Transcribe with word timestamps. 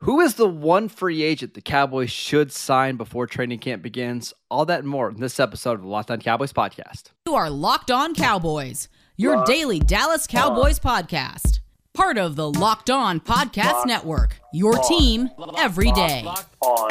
Who 0.00 0.20
is 0.20 0.34
the 0.34 0.46
one 0.48 0.88
free 0.88 1.22
agent 1.22 1.54
the 1.54 1.62
Cowboys 1.62 2.10
should 2.10 2.52
sign 2.52 2.96
before 2.96 3.26
training 3.26 3.60
camp 3.60 3.82
begins? 3.82 4.34
All 4.50 4.66
that 4.66 4.80
and 4.80 4.88
more 4.88 5.08
in 5.08 5.20
this 5.20 5.40
episode 5.40 5.72
of 5.72 5.80
the 5.82 5.86
Locked 5.88 6.10
On 6.10 6.20
Cowboys 6.20 6.52
podcast. 6.52 7.04
You 7.26 7.34
are 7.34 7.48
Locked 7.48 7.90
On 7.90 8.14
Cowboys, 8.14 8.88
your 9.16 9.42
daily 9.44 9.80
Dallas 9.80 10.26
Cowboys 10.26 10.78
podcast. 10.78 11.60
Part 11.94 12.18
of 12.18 12.36
the 12.36 12.50
Locked 12.52 12.90
On 12.90 13.20
Podcast 13.20 13.72
Locked 13.72 13.86
Network, 13.86 14.36
your 14.52 14.78
On. 14.78 14.86
team 14.88 15.30
every 15.56 15.90
day. 15.92 16.22
Locked, 16.24 16.54
on, 16.60 16.88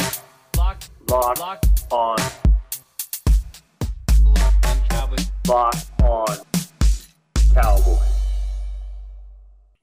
locked, 0.58 0.90
locked 1.08 1.40
locked, 1.40 1.68
on, 1.92 2.18
locked 4.24 4.66
on 4.66 4.82
Cowboys. 4.90 5.32
locked 5.48 6.02
on 6.02 6.38
Cowboys. 7.54 8.15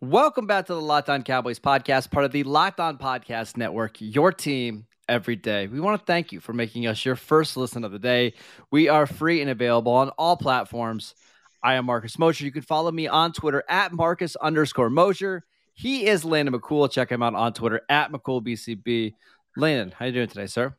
Welcome 0.03 0.49
back 0.49 0.67
to 0.67 0.75
the 0.75 0.81
Locked 0.81 1.09
On 1.11 1.23
Cowboys 1.23 1.61
podcast, 1.61 2.11
part 2.11 2.25
of 2.25 2.33
the 2.33 2.43
Locked 2.43 2.81
On 2.81 2.99
Podcast 2.99 3.57
Network, 3.57 3.99
your 4.01 4.33
team 4.33 4.85
every 5.09 5.37
day. 5.37 5.69
We 5.69 5.79
want 5.79 6.01
to 6.01 6.05
thank 6.05 6.33
you 6.33 6.41
for 6.41 6.53
making 6.53 6.89
us 6.89 7.05
your 7.05 7.15
first 7.15 7.57
listen 7.57 7.85
of 7.85 7.93
the 7.93 8.01
day. 8.01 8.35
We 8.73 8.89
are 8.89 9.07
free 9.07 9.41
and 9.43 9.49
available 9.49 9.93
on 9.93 10.09
all 10.19 10.37
platforms. 10.37 11.15
I 11.63 11.75
am 11.75 11.87
Marcus 11.87 12.19
Mosher. 12.19 12.45
You 12.45 12.51
can 12.51 12.63
follow 12.63 12.91
me 12.91 13.07
on 13.07 13.33
Twitter 13.33 13.63
at 13.69 13.93
Marcus 13.93 14.35
underscore 14.35 14.91
Mosher. 14.91 15.45
He 15.73 16.07
is 16.09 16.25
Landon 16.25 16.53
McCool. 16.53 16.91
Check 16.91 17.13
him 17.13 17.23
out 17.23 17.37
on 17.37 17.53
Twitter 17.53 17.83
at 17.89 18.11
McCoolBCB. 18.11 19.15
Landon, 19.57 19.95
how 19.97 20.07
you 20.07 20.13
doing 20.13 20.27
today, 20.27 20.47
sir? 20.47 20.75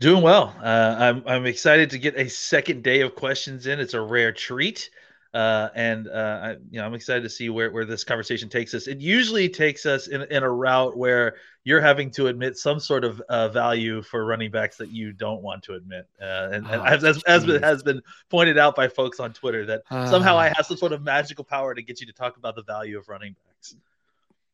Doing 0.00 0.22
well. 0.22 0.56
Uh, 0.62 0.96
I'm 0.98 1.22
I'm 1.26 1.44
excited 1.44 1.90
to 1.90 1.98
get 1.98 2.16
a 2.16 2.30
second 2.30 2.82
day 2.82 3.02
of 3.02 3.16
questions 3.16 3.66
in. 3.66 3.80
It's 3.80 3.92
a 3.92 4.00
rare 4.00 4.32
treat, 4.32 4.88
uh, 5.36 5.68
and 5.74 6.08
uh, 6.08 6.40
I, 6.42 6.50
you 6.70 6.80
know 6.80 6.86
I'm 6.86 6.94
excited 6.94 7.22
to 7.22 7.28
see 7.30 7.48
where, 7.50 7.70
where 7.70 7.84
this 7.84 8.04
conversation 8.04 8.48
takes 8.48 8.72
us. 8.74 8.86
It 8.86 8.98
usually 9.00 9.48
takes 9.48 9.84
us 9.86 10.06
in, 10.08 10.22
in 10.22 10.42
a 10.42 10.50
route 10.50 10.96
where 10.96 11.36
you're 11.64 11.80
having 11.80 12.10
to 12.12 12.28
admit 12.28 12.56
some 12.56 12.80
sort 12.80 13.04
of 13.04 13.20
uh, 13.28 13.48
value 13.48 14.00
for 14.02 14.24
running 14.24 14.50
backs 14.50 14.76
that 14.78 14.90
you 14.90 15.12
don't 15.12 15.42
want 15.42 15.62
to 15.64 15.74
admit, 15.74 16.06
uh, 16.22 16.48
and, 16.52 16.66
and 16.66 16.80
Oh, 16.80 16.84
as, 16.84 17.04
as, 17.04 17.22
as 17.24 17.44
has 17.60 17.82
been 17.82 18.00
pointed 18.30 18.56
out 18.56 18.74
by 18.76 18.88
folks 18.88 19.20
on 19.20 19.32
Twitter 19.32 19.66
that 19.66 19.82
somehow 19.88 20.36
I 20.38 20.48
Ah. 20.50 20.54
have 20.56 20.66
some 20.66 20.76
sort 20.78 20.92
of 20.92 21.02
magical 21.02 21.44
power 21.44 21.74
to 21.74 21.82
get 21.82 22.00
you 22.00 22.06
to 22.06 22.12
talk 22.12 22.36
about 22.38 22.54
the 22.56 22.62
value 22.62 22.96
of 22.98 23.08
running 23.08 23.34
backs. 23.46 23.76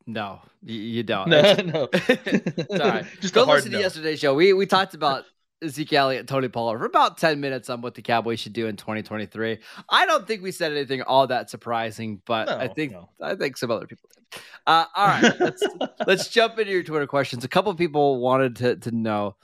No, 0.07 0.41
you 0.65 1.03
don't. 1.05 1.29
No, 1.31 1.43
no, 1.55 1.89
right. 2.71 3.05
just 3.21 3.35
Go 3.35 3.45
listen 3.45 3.71
to 3.71 3.77
no. 3.77 3.83
yesterday's 3.83 4.19
show. 4.19 4.35
We 4.35 4.53
we 4.53 4.67
talked 4.67 4.95
about 4.95 5.25
Zeke 5.69 5.93
Elliott 5.93 6.21
and 6.21 6.29
Tony 6.29 6.49
Pollard 6.49 6.79
for 6.79 6.85
about 6.85 7.19
10 7.19 7.41
minutes 7.41 7.71
on 7.71 7.81
what 7.81 7.95
the 7.95 8.03
Cowboys 8.03 8.41
should 8.41 8.53
do 8.53 8.67
in 8.67 8.77
2023. 8.77 9.59
I 9.89 10.07
don't 10.07 10.27
think 10.27 10.43
we 10.43 10.51
said 10.53 10.73
anything 10.73 11.03
all 11.03 11.27
that 11.27 11.51
surprising, 11.51 12.21
but 12.27 12.49
I 12.49 12.69
think 12.69 12.93
no. 12.93 13.11
I 13.21 13.35
think 13.35 13.57
some 13.57 13.71
other 13.71 13.87
people 13.87 14.09
did. 14.15 14.43
Uh, 14.67 14.85
all 14.95 15.07
right, 15.07 15.41
let's 15.41 15.63
let's 16.07 16.29
jump 16.29 16.59
into 16.59 16.73
your 16.73 16.83
Twitter 16.83 17.07
questions. 17.07 17.45
A 17.45 17.49
couple 17.49 17.71
of 17.71 17.79
people 17.79 18.21
wanted 18.21 18.57
to 18.57 18.77
to 18.77 18.91
know. 18.91 19.37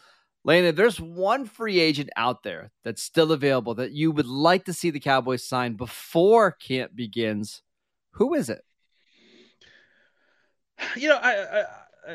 Lana, 0.45 0.73
there's 0.73 1.01
one 1.01 1.45
free 1.45 1.79
agent 1.79 2.11
out 2.17 2.43
there 2.43 2.71
that's 2.85 3.03
still 3.03 3.33
available 3.33 3.75
that 3.75 3.91
you 3.91 4.11
would 4.13 4.27
like 4.27 4.65
to 4.65 4.73
see 4.73 4.91
the 4.91 5.01
Cowboys 5.01 5.45
sign 5.45 5.75
before 5.75 6.53
camp 6.53 6.95
begins. 6.95 7.63
Who 8.13 8.35
is 8.35 8.49
it? 8.49 8.65
you 10.97 11.09
know, 11.09 11.17
I, 11.17 11.33
I, 11.33 11.65
I, 12.09 12.15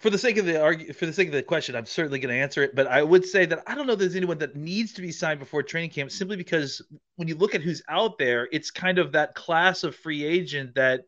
for 0.00 0.10
the 0.10 0.18
sake 0.18 0.38
of 0.38 0.46
the 0.46 0.60
argue, 0.60 0.92
for 0.92 1.06
the 1.06 1.12
sake 1.12 1.28
of 1.28 1.34
the 1.34 1.42
question, 1.42 1.76
I'm 1.76 1.86
certainly 1.86 2.18
going 2.18 2.34
to 2.34 2.40
answer 2.40 2.62
it. 2.62 2.74
But 2.74 2.86
I 2.86 3.02
would 3.02 3.24
say 3.24 3.46
that 3.46 3.62
I 3.66 3.74
don't 3.74 3.86
know 3.86 3.92
if 3.92 3.98
there's 3.98 4.16
anyone 4.16 4.38
that 4.38 4.56
needs 4.56 4.94
to 4.94 5.02
be 5.02 5.12
signed 5.12 5.38
before 5.38 5.62
training 5.62 5.90
camp, 5.90 6.10
simply 6.10 6.36
because 6.36 6.82
when 7.16 7.28
you 7.28 7.34
look 7.36 7.54
at 7.54 7.60
who's 7.60 7.82
out 7.88 8.18
there, 8.18 8.48
it's 8.50 8.70
kind 8.70 8.98
of 8.98 9.12
that 9.12 9.34
class 9.34 9.84
of 9.84 9.94
free 9.94 10.24
agent 10.24 10.74
that 10.74 11.02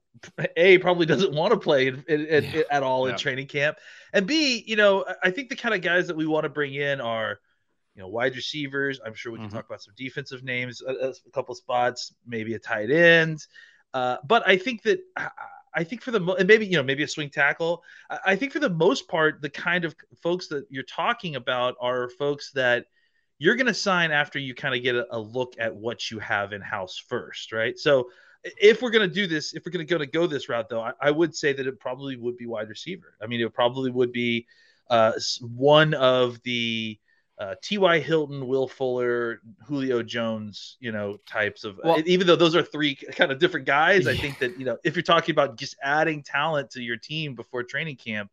a 0.56 0.78
probably 0.78 1.06
doesn't 1.06 1.32
want 1.34 1.52
to 1.52 1.58
play 1.58 1.88
in, 1.88 2.04
in, 2.06 2.26
in- 2.26 2.64
at 2.70 2.82
all 2.82 3.06
Yeah. 3.06 3.14
in 3.14 3.18
training 3.18 3.46
camp, 3.48 3.78
and 4.12 4.26
b, 4.26 4.62
you 4.66 4.76
know, 4.76 5.04
I- 5.24 5.30
think 5.30 5.48
the 5.48 5.56
kind 5.56 5.74
of 5.74 5.80
guys 5.80 6.06
that 6.08 6.16
we 6.16 6.26
want 6.26 6.44
to 6.44 6.50
bring 6.50 6.74
in 6.74 7.00
are. 7.00 7.40
You 7.94 8.00
know, 8.00 8.08
wide 8.08 8.34
receivers. 8.36 9.00
I'm 9.04 9.12
sure 9.12 9.32
we 9.32 9.38
can 9.38 9.48
Mhm. 9.50 9.52
talk 9.52 9.66
about 9.66 9.82
some 9.82 9.92
defensive 9.98 10.42
names, 10.42 10.80
a, 10.80 10.92
a 11.10 11.30
couple 11.34 11.54
spots, 11.54 12.14
maybe 12.26 12.54
a 12.54 12.58
tight 12.58 12.90
end. 12.90 13.46
Uh, 13.92 14.16
but 14.24 14.42
I 14.48 14.56
think 14.56 14.82
that 14.84 15.00
I, 15.14 15.28
I 15.74 15.84
think 15.84 16.02
for 16.02 16.10
the 16.10 16.20
and 16.34 16.46
maybe 16.46 16.66
you 16.66 16.76
know 16.76 16.82
maybe 16.82 17.02
a 17.02 17.08
swing 17.08 17.30
tackle. 17.30 17.82
I, 18.10 18.18
I 18.26 18.36
think 18.36 18.52
for 18.52 18.60
the 18.60 18.70
most 18.70 19.08
part, 19.08 19.40
the 19.40 19.50
kind 19.50 19.84
of 19.84 19.94
folks 20.22 20.48
that 20.48 20.66
you're 20.70 20.82
talking 20.84 21.36
about 21.36 21.76
are 21.80 22.08
folks 22.10 22.52
that 22.52 22.86
you're 23.38 23.56
going 23.56 23.66
to 23.66 23.74
sign 23.74 24.12
after 24.12 24.38
you 24.38 24.54
kind 24.54 24.74
of 24.74 24.82
get 24.82 24.94
a, 24.94 25.06
a 25.10 25.18
look 25.18 25.54
at 25.58 25.74
what 25.74 26.10
you 26.10 26.18
have 26.20 26.52
in 26.52 26.60
house 26.60 26.96
first, 26.96 27.52
right? 27.52 27.76
So 27.78 28.08
if 28.44 28.82
we're 28.82 28.90
going 28.90 29.08
to 29.08 29.14
do 29.14 29.26
this, 29.26 29.54
if 29.54 29.64
we're 29.64 29.72
going 29.72 29.86
to 29.86 29.90
go 29.90 29.98
to 29.98 30.06
go 30.06 30.26
this 30.26 30.48
route, 30.48 30.68
though, 30.68 30.80
I, 30.80 30.92
I 31.00 31.10
would 31.10 31.34
say 31.34 31.52
that 31.52 31.66
it 31.66 31.80
probably 31.80 32.16
would 32.16 32.36
be 32.36 32.46
wide 32.46 32.68
receiver. 32.68 33.14
I 33.22 33.26
mean, 33.26 33.40
it 33.40 33.52
probably 33.52 33.90
would 33.90 34.12
be 34.12 34.46
uh, 34.90 35.12
one 35.40 35.94
of 35.94 36.40
the 36.42 36.98
uh, 37.42 37.56
T.Y. 37.60 37.98
Hilton, 37.98 38.46
Will 38.46 38.68
Fuller, 38.68 39.40
Julio 39.66 40.00
Jones, 40.02 40.76
you 40.78 40.92
know, 40.92 41.16
types 41.26 41.64
of. 41.64 41.80
Well- 41.82 42.00
even 42.06 42.26
though 42.26 42.36
those 42.36 42.54
are 42.54 42.62
three 42.62 42.94
kind 42.94 43.32
of 43.32 43.40
different 43.40 43.66
guys, 43.66 44.06
I 44.06 44.16
think 44.16 44.38
that 44.38 44.58
you 44.58 44.64
know, 44.64 44.78
if 44.84 44.94
you're 44.94 45.02
talking 45.02 45.32
about 45.32 45.56
just 45.56 45.76
adding 45.82 46.22
talent 46.22 46.70
to 46.72 46.82
your 46.82 46.96
team 46.96 47.34
before 47.34 47.64
training 47.64 47.96
camp, 47.96 48.30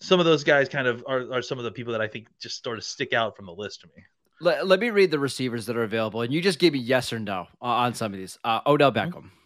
some 0.00 0.20
of 0.20 0.26
those 0.26 0.44
guys 0.44 0.68
kind 0.68 0.86
of 0.86 1.04
are, 1.08 1.32
are 1.32 1.42
some 1.42 1.58
of 1.58 1.64
the 1.64 1.72
people 1.72 1.92
that 1.92 2.00
I 2.00 2.06
think 2.06 2.28
just 2.40 2.62
sort 2.62 2.78
of 2.78 2.84
stick 2.84 3.12
out 3.12 3.36
from 3.36 3.46
the 3.46 3.52
list 3.52 3.80
to 3.80 3.88
me. 3.88 4.04
Let, 4.40 4.66
let 4.66 4.78
me 4.80 4.90
read 4.90 5.10
the 5.10 5.18
receivers 5.18 5.66
that 5.66 5.76
are 5.76 5.84
available, 5.84 6.22
and 6.22 6.32
you 6.32 6.40
just 6.40 6.58
give 6.58 6.72
me 6.72 6.78
yes 6.78 7.12
or 7.12 7.18
no 7.18 7.46
uh, 7.60 7.66
on 7.66 7.94
some 7.94 8.12
of 8.12 8.18
these. 8.18 8.38
Uh, 8.44 8.60
Odell 8.66 8.92
Beckham. 8.92 9.26
I- 9.26 9.41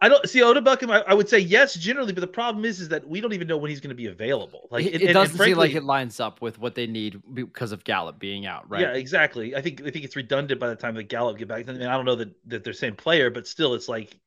I 0.00 0.08
don't 0.08 0.26
see 0.26 0.42
Oda 0.42 0.62
Beckham. 0.62 0.90
I, 0.90 1.00
I 1.00 1.12
would 1.12 1.28
say 1.28 1.38
yes 1.38 1.74
generally, 1.74 2.14
but 2.14 2.22
the 2.22 2.26
problem 2.26 2.64
is, 2.64 2.80
is 2.80 2.88
that 2.88 3.06
we 3.06 3.20
don't 3.20 3.34
even 3.34 3.46
know 3.46 3.58
when 3.58 3.68
he's 3.68 3.80
going 3.80 3.90
to 3.90 3.94
be 3.94 4.06
available. 4.06 4.68
Like 4.70 4.86
it, 4.86 5.02
it 5.02 5.12
doesn't 5.12 5.38
and 5.38 5.48
seem 5.48 5.56
like 5.58 5.74
it 5.74 5.84
lines 5.84 6.18
up 6.18 6.40
with 6.40 6.58
what 6.58 6.74
they 6.74 6.86
need 6.86 7.20
because 7.34 7.72
of 7.72 7.84
Gallup 7.84 8.18
being 8.18 8.46
out, 8.46 8.68
right? 8.70 8.80
Yeah, 8.80 8.92
exactly. 8.92 9.54
I 9.54 9.60
think 9.60 9.82
I 9.82 9.90
think 9.90 10.06
it's 10.06 10.16
redundant 10.16 10.60
by 10.60 10.68
the 10.68 10.76
time 10.76 10.94
that 10.94 11.04
Gallup 11.04 11.36
get 11.36 11.48
back. 11.48 11.68
I 11.68 11.72
mean, 11.72 11.82
I 11.82 11.94
don't 11.94 12.06
know 12.06 12.14
that, 12.16 12.30
that 12.46 12.64
they're 12.64 12.72
same 12.72 12.96
player, 12.96 13.28
but 13.30 13.46
still, 13.46 13.74
it's 13.74 13.88
like 13.88 14.18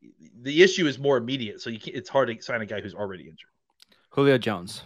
the 0.41 0.61
issue 0.61 0.85
is 0.85 0.99
more 0.99 1.17
immediate. 1.17 1.61
So 1.61 1.71
you 1.71 1.79
can't, 1.79 1.97
it's 1.97 2.09
hard 2.09 2.27
to 2.27 2.39
sign 2.43 2.61
a 2.61 2.65
guy 2.67 2.79
who's 2.79 2.93
already 2.93 3.23
injured. 3.23 3.49
Julio 4.11 4.37
Jones. 4.37 4.83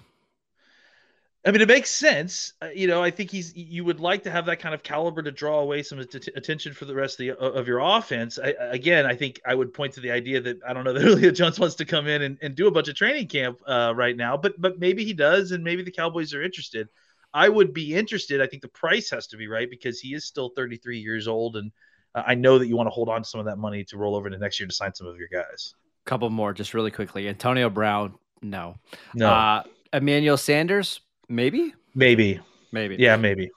I 1.46 1.52
mean, 1.52 1.59
it 1.59 1.68
makes 1.68 1.90
sense. 1.90 2.54
Uh, 2.62 2.70
you 2.74 2.88
know, 2.88 3.04
I 3.04 3.12
think 3.12 3.30
he's. 3.30 3.54
You 3.56 3.84
would 3.84 4.00
like 4.00 4.24
to 4.24 4.31
have 4.31 4.46
that 4.46 4.59
kind 4.59 4.74
of 4.74 4.81
caliber 4.81 5.22
to 5.22 5.31
draw 5.31 5.59
away 5.59 5.84
some 5.84 6.00
att- 6.00 6.30
attention 6.38 6.74
for 6.74 6.86
the 6.86 6.96
rest 6.96 7.20
of, 7.20 7.26
the, 7.26 7.38
of 7.38 7.68
your 7.68 7.80
offense. 7.80 8.40
I, 8.42 8.54
again, 8.59 9.06
I 9.06 9.14
think 9.14 9.42
I 9.46 9.54
would 9.54 9.74
point 9.74 9.94
to 9.96 10.00
the 10.00 10.12
idea 10.12 10.40
that 10.40 10.59
I 10.66 10.72
don't 10.72 10.86
know 10.86 10.94
that 10.94 11.02
Julio 11.02 11.31
Jones 11.31 11.59
wants 11.59 11.76
to 11.76 11.86
come 11.86 12.08
in 12.08 12.22
and, 12.22 12.38
and 12.42 12.56
do 12.56 12.68
a 12.68 12.72
bunch 12.72 12.88
of 12.88 12.96
training 12.96 13.28
camp 13.28 13.59
uh, 13.68 13.94
right 13.94 14.16
now, 14.16 14.38
but 14.38 14.59
but 14.59 14.80
maybe 14.80 15.04
he 15.04 15.14
does, 15.14 15.52
and 15.52 15.64
maybe 15.64 15.84
the 15.84 15.92
Cowboys 15.92 16.34
are 16.34 16.42
interested. 16.42 16.88
I 17.34 17.50
would 17.50 17.74
be 17.74 17.94
interested. 17.94 18.42
I 18.42 18.48
think 18.48 18.62
the 18.62 18.70
price 18.70 19.10
has 19.10 19.28
to 19.28 19.38
be 19.38 19.48
right 19.48 19.70
because 19.70 20.00
he 20.00 20.14
is 20.14 20.24
still 20.24 20.50
33 20.56 21.00
years 21.00 21.28
old, 21.28 21.58
and 21.58 21.72
uh, 22.16 22.24
I 22.25 22.36
know 22.36 22.58
that 22.58 22.68
you 22.68 22.78
want 22.78 22.88
to 22.88 22.92
hold 22.92 23.10
on 23.10 23.24
to 23.24 23.28
some 23.28 23.40
of 23.40 23.48
that 23.48 23.58
money 23.58 23.84
to 23.86 23.98
roll 23.98 24.16
over 24.16 24.28
into 24.28 24.38
next 24.38 24.60
year 24.60 24.68
to 24.68 24.74
sign 24.74 24.94
some 24.94 25.08
of 25.08 25.18
your 25.18 25.28
guys. 25.28 25.74
Couple 26.06 26.30
more, 26.30 26.54
just 26.54 26.74
really 26.74 26.92
quickly. 26.92 27.28
Antonio 27.28 27.70
Brown. 27.70 28.14
No. 28.42 28.75
No, 29.14 29.28
Uh, 29.30 29.64
Emmanuel 29.94 30.38
Sanders. 30.38 31.02
Maybe. 31.30 31.74
maybe, 31.96 32.40
Maybe. 32.72 32.96
yeah, 32.98 33.16
maybe. 33.16 33.50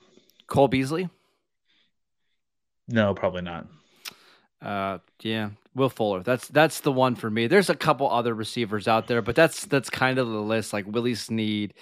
Cole 0.46 0.68
Beasley. 0.68 1.08
No, 2.88 3.14
probably 3.14 3.42
not. 3.42 3.66
Uh, 4.62 4.98
yeah. 5.20 5.50
Will 5.74 5.90
Fuller. 5.90 6.22
That's 6.22 6.48
that's 6.48 6.80
the 6.80 6.92
one 6.92 7.16
for 7.16 7.28
me. 7.28 7.48
There's 7.48 7.68
a 7.68 7.74
couple 7.74 8.10
other 8.10 8.34
receivers 8.34 8.88
out 8.88 9.08
there, 9.08 9.20
but 9.20 9.36
that's 9.36 9.66
that's 9.66 9.90
kind 9.90 10.18
of 10.18 10.26
the 10.26 10.40
list. 10.40 10.72
Like 10.72 10.86
Willie 10.86 11.14
Snead, 11.14 11.74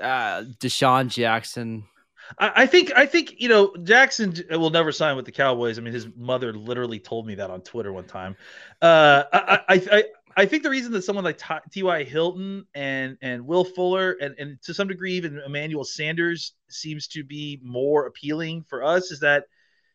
uh, 0.00 0.44
DeSean 0.58 1.08
Jackson. 1.08 1.84
I, 2.38 2.62
I 2.62 2.66
think 2.66 2.92
I 2.96 3.04
think 3.04 3.34
you 3.38 3.50
know 3.50 3.74
Jackson 3.82 4.34
will 4.50 4.70
never 4.70 4.90
sign 4.90 5.16
with 5.16 5.26
the 5.26 5.32
Cowboys. 5.32 5.78
I 5.78 5.82
mean, 5.82 5.92
his 5.92 6.08
mother 6.16 6.54
literally 6.54 6.98
told 6.98 7.26
me 7.26 7.34
that 7.34 7.50
on 7.50 7.60
Twitter 7.60 7.92
one 7.92 8.06
time. 8.06 8.36
Uh, 8.80 9.24
I, 9.30 9.60
I 9.68 9.82
I 9.92 10.04
I 10.36 10.46
think 10.46 10.62
the 10.62 10.70
reason 10.70 10.92
that 10.92 11.02
someone 11.02 11.24
like 11.24 11.40
T.Y. 11.72 12.04
Hilton 12.04 12.66
and 12.74 13.16
and 13.22 13.46
Will 13.46 13.64
Fuller 13.64 14.12
and 14.20 14.34
and 14.38 14.62
to 14.62 14.74
some 14.74 14.88
degree 14.88 15.14
even 15.14 15.40
Emmanuel 15.46 15.84
Sanders 15.84 16.54
seems 16.68 17.08
to 17.08 17.24
be 17.24 17.60
more 17.62 18.06
appealing 18.06 18.64
for 18.64 18.84
us 18.84 19.10
is 19.12 19.20
that 19.20 19.44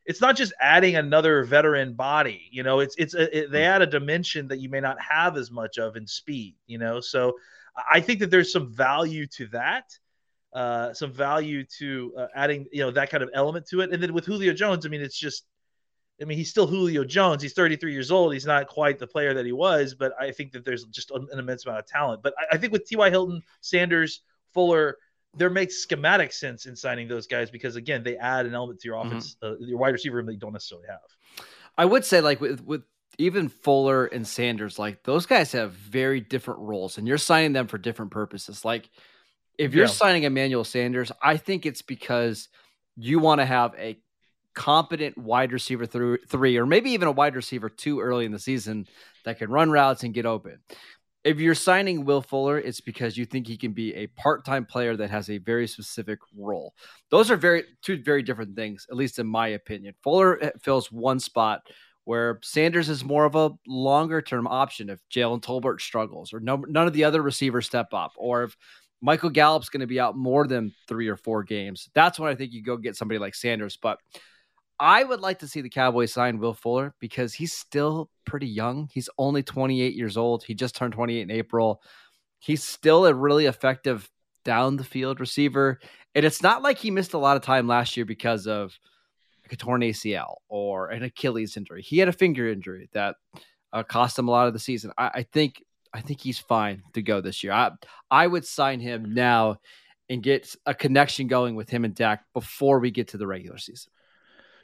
it's 0.06 0.22
not 0.22 0.38
just 0.38 0.54
adding 0.62 0.96
another 0.96 1.44
veteran 1.44 1.94
body. 1.96 2.48
You 2.52 2.64
know, 2.64 2.80
it's 2.80 2.96
it's 2.98 3.14
a, 3.16 3.38
it, 3.38 3.52
they 3.52 3.66
add 3.66 3.82
a 3.82 3.88
dimension 3.88 4.48
that 4.50 4.60
you 4.60 4.70
may 4.70 4.80
not 4.82 4.98
have 5.02 5.38
as 5.38 5.52
much 5.52 5.78
of 5.78 5.96
in 5.98 6.08
speed. 6.08 6.56
You 6.68 6.80
know, 6.80 7.02
so 7.02 7.34
I 7.92 8.02
think 8.02 8.20
that 8.22 8.32
there's 8.32 8.52
some 8.52 8.74
value 8.74 9.28
to 9.38 9.48
that. 9.48 9.86
uh, 10.54 10.94
some 10.94 11.12
value 11.14 11.64
to 11.80 12.14
uh, 12.18 12.28
adding 12.36 12.66
you 12.72 12.82
know 12.82 12.92
that 12.92 13.10
kind 13.10 13.24
of 13.24 13.30
element 13.34 13.68
to 13.68 13.82
it. 13.82 13.92
And 13.94 14.02
then 14.02 14.14
with 14.14 14.26
Julio 14.26 14.54
Jones, 14.54 14.86
I 14.86 14.90
mean, 14.90 15.02
it's 15.02 15.18
just 15.18 15.46
I 16.22 16.26
mean, 16.26 16.38
he's 16.38 16.50
still 16.50 16.68
Julio 16.68 17.04
Jones. 17.06 17.42
He's 17.42 17.54
33 17.54 17.94
years 17.94 18.12
old. 18.12 18.34
He's 18.34 18.46
not 18.46 18.68
quite 18.68 19.00
the 19.00 19.08
player 19.08 19.34
that 19.34 19.46
he 19.46 19.52
was, 19.54 19.96
but 19.96 20.14
I 20.20 20.32
think 20.32 20.52
that 20.52 20.66
there's 20.66 20.84
just 20.86 21.12
an 21.12 21.28
immense 21.32 21.66
amount 21.66 21.80
of 21.80 21.88
talent. 21.88 22.22
But 22.24 22.34
I, 22.38 22.56
I 22.56 22.58
think 22.58 22.74
with 22.74 22.86
T.Y. 22.86 23.10
Hilton, 23.10 23.42
Sanders, 23.62 24.22
Fuller, 24.54 24.98
there 25.36 25.50
makes 25.50 25.76
schematic 25.78 26.34
sense 26.34 26.66
in 26.66 26.76
signing 26.76 27.08
those 27.08 27.28
guys 27.28 27.50
because 27.52 27.76
again, 27.76 28.04
they 28.04 28.18
add 28.18 28.46
an 28.46 28.54
element 28.54 28.80
to 28.82 28.88
your 28.88 28.98
Mm-hmm. 28.98 29.08
offense, 29.08 29.38
uh, 29.42 29.58
your 29.60 29.78
wide 29.78 29.94
receiver 29.94 30.18
room 30.18 30.26
that 30.26 30.34
you 30.34 30.40
don't 30.40 30.54
necessarily 30.54 30.88
have. 30.90 31.00
I 31.78 31.86
would 31.86 32.06
say 32.06 32.22
like 32.22 32.42
with 32.42 32.62
with 32.66 32.84
even 33.18 33.50
Fuller 33.50 34.06
and 34.06 34.28
Sanders, 34.28 34.80
like 34.80 35.04
those 35.04 35.26
guys 35.26 35.52
have 35.54 35.72
very 35.74 36.22
different 36.22 36.62
roles, 36.62 36.98
and 36.98 37.08
you're 37.08 37.18
signing 37.18 37.54
them 37.54 37.68
for 37.68 37.78
different 37.78 38.12
purposes. 38.12 38.64
Like 38.66 38.90
if 39.58 39.74
you're 39.74 39.88
Yeah. 39.88 39.92
signing 39.94 40.24
Emmanuel 40.24 40.64
Sanders, 40.64 41.12
I 41.22 41.38
think 41.38 41.66
it's 41.66 41.82
because 41.82 42.50
you 42.98 43.20
want 43.20 43.40
to 43.42 43.46
have 43.46 43.76
a 43.78 44.00
competent 44.60 45.18
wide 45.18 45.54
receiver 45.54 45.86
through 45.86 46.18
three, 46.28 46.58
or 46.58 46.66
maybe 46.66 46.92
even 46.92 47.08
a 47.08 47.12
wide 47.12 47.34
receiver 47.34 47.70
two 47.70 48.02
early 48.02 48.26
in 48.26 48.32
the 48.34 48.38
season 48.38 48.86
that 49.24 49.40
can 49.40 49.50
run 49.50 49.72
routes 49.72 50.04
and 50.04 50.14
get 50.14 50.26
open. 50.26 50.60
If 51.24 51.40
you're 51.40 51.56
signing 51.56 52.04
Will 52.04 52.22
Fuller, 52.22 52.60
it's 52.60 52.82
because 52.82 53.18
you 53.18 53.26
think 53.26 53.48
he 53.48 53.56
can 53.56 53.72
be 53.72 53.96
a 53.96 54.08
part-time 54.08 54.66
player 54.66 54.98
that 54.98 55.10
has 55.10 55.30
a 55.30 55.38
very 55.38 55.66
specific 55.66 56.20
role. 56.38 56.74
Those 57.10 57.32
are 57.32 57.38
very 57.38 57.64
two 57.82 58.04
very 58.04 58.22
different 58.22 58.54
things, 58.54 58.86
at 58.92 58.98
least 58.98 59.18
in 59.18 59.28
my 59.28 59.48
opinion. 59.48 59.94
Fuller 60.04 60.44
eh, 60.44 60.52
fills 60.62 60.92
one 60.92 61.22
spot 61.22 61.62
where 62.04 62.40
Sanders 62.44 62.90
is 62.90 63.06
more 63.06 63.24
of 63.24 63.36
a 63.36 63.52
longer 63.66 64.22
term 64.22 64.46
option 64.46 64.90
if 64.90 65.00
Jalen 65.10 65.42
Tolbert 65.42 65.80
struggles 65.80 66.34
or 66.34 66.42
no, 66.42 66.58
none 66.68 66.86
of 66.86 66.92
the 66.92 67.06
other 67.06 67.22
receivers 67.22 67.66
step 67.66 67.94
up 67.94 68.12
or 68.18 68.44
if 68.44 68.58
Michael 69.00 69.30
Gallup's 69.30 69.70
going 69.70 69.80
to 69.80 69.88
be 69.88 70.02
out 70.02 70.18
more 70.18 70.48
than 70.48 70.74
three 70.90 71.08
or 71.08 71.16
four 71.16 71.44
games. 71.44 71.90
That's 71.94 72.20
when 72.20 72.30
I 72.30 72.36
think 72.36 72.52
you 72.52 72.62
go 72.62 72.76
get 72.76 72.98
somebody 72.98 73.20
like 73.20 73.36
Sanders. 73.36 73.78
But 73.82 74.00
I 74.80 75.04
would 75.04 75.20
like 75.20 75.40
to 75.40 75.48
see 75.48 75.62
the 75.62 75.70
Cowboys 75.70 76.14
sign 76.14 76.40
Will 76.40 76.54
Fuller 76.54 76.96
because 77.00 77.34
he's 77.34 77.54
still 77.54 78.10
pretty 78.26 78.48
young. 78.48 78.90
He's 78.94 79.10
only 79.18 79.44
28 79.44 79.94
years 79.94 80.16
old. 80.16 80.44
He 80.44 80.54
just 80.54 80.76
turned 80.76 80.94
28 80.94 81.22
in 81.22 81.32
April. 81.32 81.82
He's 82.40 82.64
still 82.64 83.06
a 83.06 83.14
really 83.14 83.46
effective 83.46 84.10
down 84.46 84.78
the 84.78 84.84
field 84.84 85.20
receiver. 85.20 85.80
And 86.16 86.26
it's 86.26 86.42
not 86.42 86.64
like 86.64 86.78
he 86.78 86.92
missed 86.92 87.14
a 87.14 87.18
lot 87.18 87.36
of 87.36 87.44
time 87.44 87.68
last 87.68 87.98
year 87.98 88.06
because 88.06 88.48
of 88.48 88.78
a 89.52 89.56
torn 89.56 89.82
ACL 89.82 90.36
or 90.48 90.90
an 90.90 91.04
Achilles 91.04 91.58
injury. 91.58 91.82
He 91.82 91.98
had 91.98 92.08
a 92.08 92.14
finger 92.14 92.48
injury 92.48 92.90
that 92.94 93.16
uh, 93.74 93.84
cost 93.84 94.18
him 94.18 94.28
a 94.28 94.32
lot 94.32 94.48
of 94.48 94.54
the 94.54 94.60
season. 94.60 94.92
I, 94.98 95.12
I 95.16 95.24
think 95.24 95.64
I 95.94 96.02
think 96.02 96.22
he's 96.22 96.40
fine 96.40 96.84
to 96.94 97.02
go 97.02 97.20
this 97.20 97.44
year. 97.44 97.54
I 97.54 97.72
I 98.10 98.28
would 98.28 98.46
sign 98.46 98.80
him 98.80 99.14
now 99.14 99.58
and 100.10 100.24
get 100.24 100.56
a 100.66 100.74
connection 100.74 101.28
going 101.28 101.56
with 101.56 101.70
him 101.70 101.86
and 101.86 101.96
Dak 101.96 102.24
before 102.34 102.80
we 102.80 102.92
get 102.92 103.10
to 103.10 103.18
the 103.18 103.28
regular 103.28 103.58
season. 103.58 103.92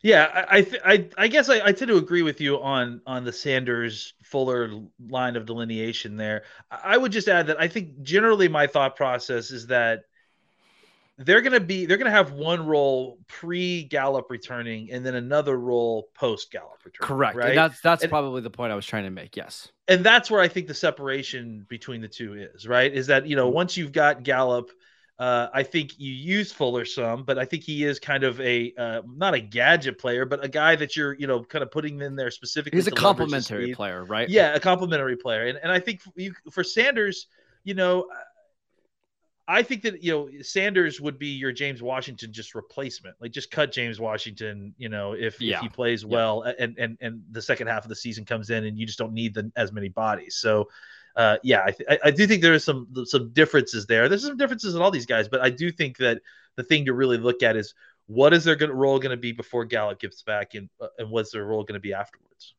Yeah, 0.05 0.29
I 0.31 0.57
I, 0.57 0.61
th- 0.61 0.81
I, 0.85 1.09
I 1.17 1.27
guess 1.27 1.49
I, 1.49 1.61
I 1.65 1.71
tend 1.71 1.89
to 1.89 1.97
agree 1.97 2.21
with 2.21 2.39
you 2.39 2.61
on 2.61 3.01
on 3.07 3.23
the 3.23 3.33
Sanders 3.33 4.13
Fuller 4.21 4.69
line 5.09 5.35
of 5.35 5.47
delineation 5.47 6.15
there. 6.15 6.43
I 6.69 6.93
I 6.93 6.97
would 6.97 7.11
just 7.11 7.27
add 7.27 7.47
that 7.47 7.59
I 7.59 7.67
think 7.67 8.03
generally 8.03 8.47
my 8.47 8.67
thought 8.67 8.95
process 8.95 9.49
is 9.49 9.65
that 9.67 10.03
they're 11.17 11.41
going 11.41 11.53
to 11.53 11.59
be 11.59 11.87
they're 11.87 11.97
going 11.97 12.05
to 12.05 12.11
have 12.11 12.33
one 12.33 12.67
role 12.67 13.17
pre 13.25 13.85
Gallup 13.85 14.29
returning 14.29 14.91
and 14.91 15.03
then 15.03 15.15
another 15.15 15.57
role 15.57 16.09
post 16.13 16.51
Gallup 16.51 16.85
returning. 16.85 17.07
Correct. 17.07 17.35
Right. 17.35 17.49
And 17.49 17.57
that's 17.57 17.81
that's 17.81 18.03
And- 18.03 18.11
probably 18.11 18.41
the 18.41 18.51
point 18.51 18.71
I 18.71 18.75
was 18.75 18.85
trying 18.85 19.05
to 19.05 19.09
make. 19.09 19.35
Yes. 19.35 19.69
and 19.87 20.05
that's 20.05 20.29
where 20.29 20.39
I 20.39 20.47
think 20.47 20.67
the 20.67 20.75
separation 20.75 21.65
between 21.67 22.01
the 22.01 22.07
two 22.07 22.35
is, 22.35 22.67
right? 22.67 22.93
Is 22.93 23.07
that 23.07 23.25
you 23.25 23.35
know 23.35 23.49
mm. 23.49 23.53
once 23.53 23.75
you've 23.75 23.91
got 23.91 24.21
Gallup, 24.21 24.69
uh, 25.17 25.47
I 25.53 25.63
think 25.63 25.97
you 25.97 26.11
use 26.11 26.51
Fuller 26.51 26.83
some, 26.83 27.23
but 27.23 27.37
I 27.37 27.45
think 27.45 27.63
he 27.63 27.85
is 27.85 27.99
kind 27.99 28.23
of 28.23 28.39
a 28.41 28.73
uh, 28.77 29.01
not 29.07 29.33
a 29.33 29.39
gadget 29.39 29.97
player, 29.97 30.25
but 30.25 30.43
a 30.43 30.49
guy 30.49 30.75
that 30.75 30.97
you're 30.97 31.13
you 31.13 31.25
know 31.25 31.41
kind 31.43 31.63
of 31.63 31.71
putting 31.71 32.01
in 32.01 32.15
there 32.15 32.31
specifically. 32.31 32.77
He's 32.77 32.87
a 32.87 32.91
to 32.91 32.95
leverage 32.95 33.31
his 33.31 33.47
complementary 33.47 33.73
player, 33.73 34.03
right? 34.03 34.27
Yeah, 34.29 34.53
a 34.53 34.59
complimentary 34.59 35.15
player, 35.15 35.47
and 35.47 35.57
and 35.63 35.71
I 35.71 35.79
think 35.79 36.01
you, 36.15 36.33
for 36.51 36.63
Sanders, 36.63 37.27
you 37.63 37.73
know. 37.73 38.07
I 39.47 39.61
think 39.61 39.83
that 39.83 40.01
you 40.03 40.11
know 40.11 40.41
Sanders 40.41 40.99
would 40.99 41.19
be 41.19 41.27
your 41.27 41.51
James 41.51 41.81
Washington 41.81 42.33
just 42.33 42.55
replacement. 42.55 43.15
Like 43.21 43.31
just 43.31 43.51
cut 43.51 43.71
James 43.71 43.99
Washington, 43.99 44.73
you 44.79 44.89
know, 44.89 45.13
if, 45.13 45.39
Yeah. 45.39 45.57
if 45.57 45.61
he 45.61 45.69
plays 45.69 46.01
Yeah. 46.01 46.09
well 46.09 46.41
and 46.41 46.75
and 46.79 46.97
and 46.99 47.21
the 47.29 47.43
second 47.43 47.67
half 47.67 47.83
of 47.85 47.89
the 47.89 47.95
season 47.95 48.25
comes 48.25 48.49
in 48.49 48.65
and 48.65 48.75
you 48.75 48.87
just 48.87 48.97
don't 48.97 49.13
need 49.13 49.35
the, 49.35 49.51
as 49.55 49.71
many 49.71 49.87
bodies. 49.87 50.37
So 50.37 50.67
uh, 51.15 51.37
yeah, 51.43 51.63
I, 51.65 51.71
th- 51.71 51.99
I 52.03 52.11
do 52.11 52.27
think 52.27 52.41
there 52.41 52.53
is 52.53 52.63
some 52.63 52.87
some 53.05 53.31
differences 53.31 53.85
there. 53.85 54.09
There's 54.09 54.25
some 54.25 54.37
differences 54.37 54.75
in 54.75 54.81
all 54.81 54.91
these 54.91 55.05
guys, 55.05 55.27
but 55.27 55.41
I 55.41 55.49
do 55.49 55.71
think 55.71 55.97
that 55.97 56.21
the 56.55 56.63
thing 56.63 56.85
to 56.85 56.93
really 56.93 57.17
look 57.17 57.43
at 57.43 57.55
is 57.55 57.73
what 58.07 58.33
is 58.33 58.43
their 58.43 58.57
role 58.57 58.99
going 58.99 59.11
to 59.11 59.17
be 59.17 59.31
before 59.31 59.65
Gallup 59.65 59.99
gets 59.99 60.21
back, 60.21 60.55
and 60.55 60.69
uh, 60.81 60.87
and 60.99 61.09
what's 61.09 61.31
their 61.31 61.45
role 61.45 61.63
going 61.63 61.75
to 61.75 61.79
be 61.79 61.93
afterwards. 61.93 62.53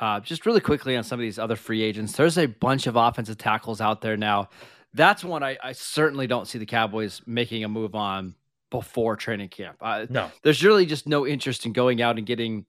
Uh, 0.00 0.20
just 0.20 0.44
really 0.44 0.60
quickly 0.60 0.96
on 0.96 1.04
some 1.04 1.18
of 1.18 1.22
these 1.22 1.38
other 1.38 1.56
free 1.56 1.82
agents, 1.82 2.14
there's 2.14 2.36
a 2.36 2.46
bunch 2.46 2.86
of 2.86 2.96
offensive 2.96 3.38
tackles 3.38 3.80
out 3.80 4.00
there 4.00 4.16
now. 4.16 4.48
That's 4.92 5.24
one 5.24 5.42
I, 5.42 5.56
I 5.62 5.72
certainly 5.72 6.26
don't 6.26 6.46
see 6.46 6.58
the 6.58 6.66
Cowboys 6.66 7.22
making 7.26 7.64
a 7.64 7.68
move 7.68 7.94
on 7.94 8.34
before 8.70 9.16
training 9.16 9.48
camp. 9.48 9.76
Uh, 9.80 10.06
No, 10.10 10.30
there's 10.42 10.64
really 10.64 10.84
just 10.84 11.06
no 11.06 11.26
interest 11.26 11.64
in 11.64 11.72
going 11.72 12.02
out 12.02 12.18
and 12.18 12.26
getting 12.26 12.66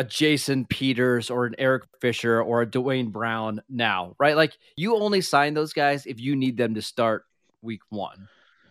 a 0.00 0.04
Jason 0.04 0.64
Peters 0.64 1.28
or 1.28 1.44
an 1.44 1.54
Eric 1.58 1.82
Fisher 2.00 2.40
or 2.42 2.62
a 2.62 2.66
Duane 2.66 3.10
Brown 3.10 3.60
now, 3.68 4.14
right? 4.18 4.34
Like 4.34 4.56
you 4.74 4.96
only 4.96 5.20
sign 5.20 5.52
those 5.52 5.74
guys 5.74 6.06
if 6.06 6.18
you 6.18 6.34
need 6.34 6.56
them 6.56 6.74
to 6.74 6.80
start 6.82 7.26
week 7.60 7.82
one, 7.90 8.28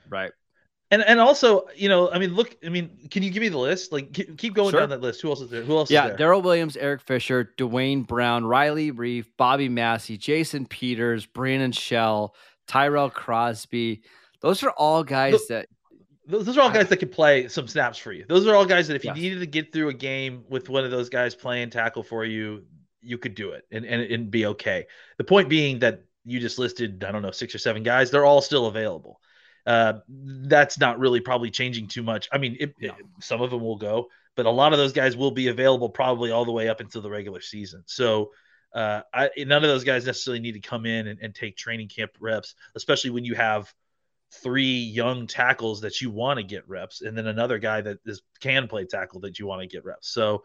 right? 0.09 0.31
and 0.91 1.03
and 1.03 1.19
also 1.19 1.67
you 1.75 1.87
know 1.87 2.09
I 2.11 2.17
mean 2.17 2.33
look 2.33 2.57
I 2.65 2.69
mean 2.69 2.89
can 3.11 3.21
you 3.21 3.29
give 3.29 3.41
me 3.41 3.49
the 3.49 3.59
list? 3.59 3.91
Like 3.91 4.11
keep, 4.11 4.55
going 4.55 4.71
Sure. 4.71 4.79
down 4.79 4.89
that 4.89 5.01
list. 5.01 5.21
Who 5.21 5.29
else 5.29 5.39
is 5.41 5.51
there? 5.51 5.61
Who 5.61 5.77
else 5.77 5.91
Yeah. 5.91 6.15
Daryl 6.15 6.41
Williams, 6.41 6.75
Eric 6.77 7.01
Fisher, 7.01 7.53
Duane 7.57 8.01
Brown, 8.01 8.43
Riley 8.43 8.91
Reiff, 8.91 9.25
Bobby 9.37 9.69
Massie, 9.69 10.17
Jason 10.17 10.65
Peters, 10.65 11.27
Brandon 11.27 11.71
Shell, 11.71 12.33
Tyrell 12.67 13.11
Crosby. 13.11 14.01
Those 14.41 14.63
are 14.63 14.71
all 14.71 15.03
guys 15.03 15.45
that 15.49 15.67
Those, 16.29 16.45
those 16.45 16.57
are 16.57 16.61
all 16.61 16.69
guys 16.69 16.89
that 16.89 16.97
can 16.97 17.09
play 17.09 17.47
some 17.47 17.67
snaps 17.67 17.97
for 17.97 18.11
you. 18.11 18.25
Those 18.29 18.45
are 18.47 18.55
all 18.55 18.65
guys 18.65 18.87
that 18.87 18.95
if 18.95 19.03
you 19.03 19.09
Yes. 19.11 19.17
needed 19.17 19.39
to 19.39 19.47
get 19.47 19.73
through 19.73 19.89
a 19.89 19.93
game 19.93 20.43
with 20.47 20.69
one 20.69 20.85
of 20.85 20.91
those 20.91 21.09
guys 21.09 21.33
playing 21.33 21.71
tackle 21.71 22.03
for 22.03 22.23
you, 22.23 22.65
you 23.01 23.17
could 23.17 23.33
do 23.33 23.51
it 23.51 23.65
and, 23.71 23.85
and, 23.85 24.01
and 24.03 24.29
be 24.29 24.45
okay. 24.45 24.85
The 25.17 25.23
point 25.23 25.49
being 25.49 25.79
that 25.79 26.03
you 26.25 26.39
just 26.39 26.59
listed, 26.59 27.03
I 27.03 27.11
don't 27.11 27.21
know, 27.23 27.31
six 27.31 27.55
or 27.55 27.57
seven 27.57 27.81
guys, 27.81 28.11
they're 28.11 28.25
all 28.25 28.41
still 28.41 28.67
available. 28.67 29.19
Uh, 29.65 29.93
that's 30.07 30.79
not 30.79 30.99
really 30.99 31.19
probably 31.19 31.49
changing 31.49 31.87
too 31.87 32.03
much. 32.03 32.29
I 32.31 32.37
mean, 32.37 32.57
it, 32.59 32.75
No. 32.79 32.89
it- 32.89 32.95
some 33.21 33.41
of 33.41 33.49
them 33.49 33.61
will 33.61 33.77
go, 33.77 34.09
but 34.35 34.45
a 34.45 34.51
lot 34.51 34.71
of 34.73 34.79
those 34.79 34.93
guys 34.93 35.17
will 35.17 35.31
be 35.31 35.47
available 35.47 35.89
probably 35.89 36.31
all 36.31 36.45
the 36.45 36.51
way 36.51 36.69
up 36.69 36.79
until 36.79 37.01
the 37.01 37.09
regular 37.09 37.41
season. 37.41 37.83
So 37.87 38.31
uh, 38.75 39.01
I, 39.13 39.29
none 39.37 39.63
of 39.63 39.69
those 39.69 39.83
guys 39.83 40.05
necessarily 40.05 40.39
need 40.41 40.53
to 40.53 40.59
come 40.59 40.85
in 40.85 41.07
and, 41.07 41.19
and 41.21 41.33
take 41.33 41.57
training 41.57 41.87
camp 41.87 42.11
reps, 42.19 42.53
especially 42.75 43.09
when 43.09 43.25
you 43.25 43.33
have 43.33 43.73
three 44.31 44.79
young 44.79 45.27
tackles 45.27 45.81
that 45.81 46.01
you 46.01 46.11
want 46.11 46.37
to 46.37 46.43
get 46.43 46.67
reps, 46.67 47.01
and 47.01 47.17
then 47.17 47.27
another 47.27 47.57
guy 47.57 47.81
that 47.81 47.97
is 48.05 48.21
can 48.39 48.67
play 48.67 48.85
tackle 48.85 49.19
that 49.21 49.39
you 49.39 49.47
want 49.47 49.61
to 49.61 49.67
get 49.67 49.83
reps. 49.85 50.09
So 50.09 50.43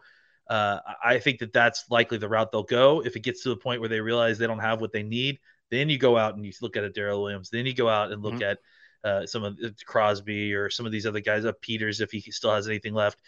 uh, 0.49 0.79
I 1.03 1.19
think 1.19 1.39
that 1.39 1.53
that's 1.53 1.85
likely 1.89 2.17
the 2.17 2.29
route 2.29 2.51
they'll 2.51 2.63
go. 2.63 3.03
If 3.03 3.15
it 3.15 3.21
gets 3.21 3.43
to 3.43 3.49
the 3.49 3.57
point 3.57 3.79
where 3.79 3.89
they 3.89 4.01
realize 4.01 4.37
they 4.37 4.47
don't 4.47 4.59
have 4.59 4.81
what 4.81 4.91
they 4.91 5.03
need, 5.03 5.39
then 5.71 5.89
you 5.89 5.97
go 5.97 6.17
out 6.17 6.35
and 6.35 6.45
you 6.45 6.51
look 6.61 6.77
at 6.77 6.83
a 6.83 6.89
Daryl 6.89 7.21
Williams. 7.21 7.49
Then 7.49 7.65
you 7.65 7.73
go 7.73 7.89
out 7.89 8.11
and 8.11 8.21
look 8.21 8.35
Mhm. 8.35 8.51
at 8.51 8.59
uh, 9.03 9.25
some 9.25 9.43
of 9.43 9.55
the- 9.57 9.75
Crosby 9.85 10.53
or 10.53 10.69
some 10.69 10.85
of 10.85 10.91
these 10.91 11.05
other 11.05 11.19
guys, 11.19 11.45
uh, 11.45 11.51
Peters, 11.61 12.01
if 12.01 12.11
he 12.11 12.19
still 12.31 12.53
has 12.53 12.67
anything 12.67 12.93
left, 12.93 13.19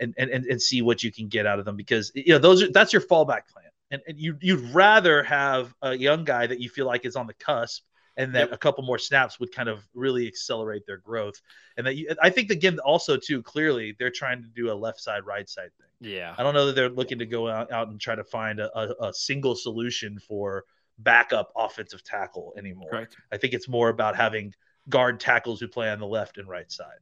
and, 0.00 0.14
and 0.16 0.30
and 0.30 0.44
and 0.46 0.60
see 0.60 0.82
what 0.82 1.02
you 1.02 1.12
can 1.12 1.28
get 1.28 1.46
out 1.46 1.58
of 1.58 1.64
them 1.64 1.76
because 1.76 2.10
you 2.14 2.32
know 2.32 2.38
those 2.38 2.62
are 2.62 2.70
that's 2.72 2.92
your 2.92 3.02
fallback 3.02 3.48
plan. 3.48 3.70
And, 3.90 4.02
and 4.08 4.18
you 4.18 4.36
you'd 4.40 4.74
rather 4.74 5.22
have 5.22 5.74
a 5.82 5.94
young 5.94 6.24
guy 6.24 6.46
that 6.46 6.60
you 6.60 6.68
feel 6.68 6.86
like 6.86 7.04
is 7.04 7.16
on 7.16 7.26
the 7.26 7.34
cusp 7.34 7.84
and 8.16 8.34
that 8.34 8.52
a 8.52 8.56
couple 8.56 8.84
more 8.84 8.98
snaps 8.98 9.40
would 9.40 9.52
kind 9.52 9.68
of 9.68 9.86
really 9.94 10.26
accelerate 10.26 10.86
their 10.86 10.98
growth. 10.98 11.40
And 11.76 11.86
that 11.86 11.96
you, 11.96 12.08
I 12.22 12.30
think 12.30 12.50
again 12.50 12.78
also 12.78 13.16
too 13.16 13.42
clearly 13.42 13.96
they're 13.98 14.10
trying 14.10 14.42
to 14.42 14.48
do 14.48 14.70
a 14.70 14.74
left 14.74 15.00
side 15.00 15.24
right 15.26 15.48
side 15.48 15.70
thing. 15.78 16.10
yeah. 16.12 16.34
I 16.38 16.42
don't 16.42 16.54
know 16.54 16.66
that 16.66 16.74
they're 16.74 16.88
looking 16.88 17.18
to 17.18 17.26
go 17.26 17.48
out, 17.48 17.72
out 17.72 17.88
and 17.88 18.00
try 18.00 18.14
to 18.14 18.24
find 18.24 18.60
a, 18.60 18.76
a, 18.78 19.08
a 19.08 19.14
single 19.14 19.54
solution 19.54 20.18
for 20.18 20.64
backup 20.98 21.50
offensive 21.56 22.04
tackle 22.04 22.54
anymore. 22.56 22.90
Correct. 22.90 23.16
I 23.32 23.36
think 23.36 23.52
it's 23.52 23.68
more 23.68 23.88
about 23.88 24.14
having 24.14 24.54
guard 24.88 25.18
tackles 25.18 25.58
who 25.60 25.66
play 25.66 25.90
on 25.90 25.98
the 25.98 26.06
left 26.06 26.38
and 26.38 26.48
right 26.48 26.70
side. 26.70 26.98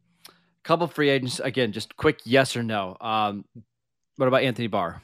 Couple 0.62 0.86
free 0.86 1.10
agents 1.10 1.40
again, 1.40 1.72
just 1.72 1.96
quick 1.96 2.20
yes 2.24 2.56
or 2.56 2.62
no. 2.62 2.96
Um, 3.00 3.44
what 4.16 4.28
about 4.28 4.42
Anthony 4.42 4.68
Barr, 4.68 5.02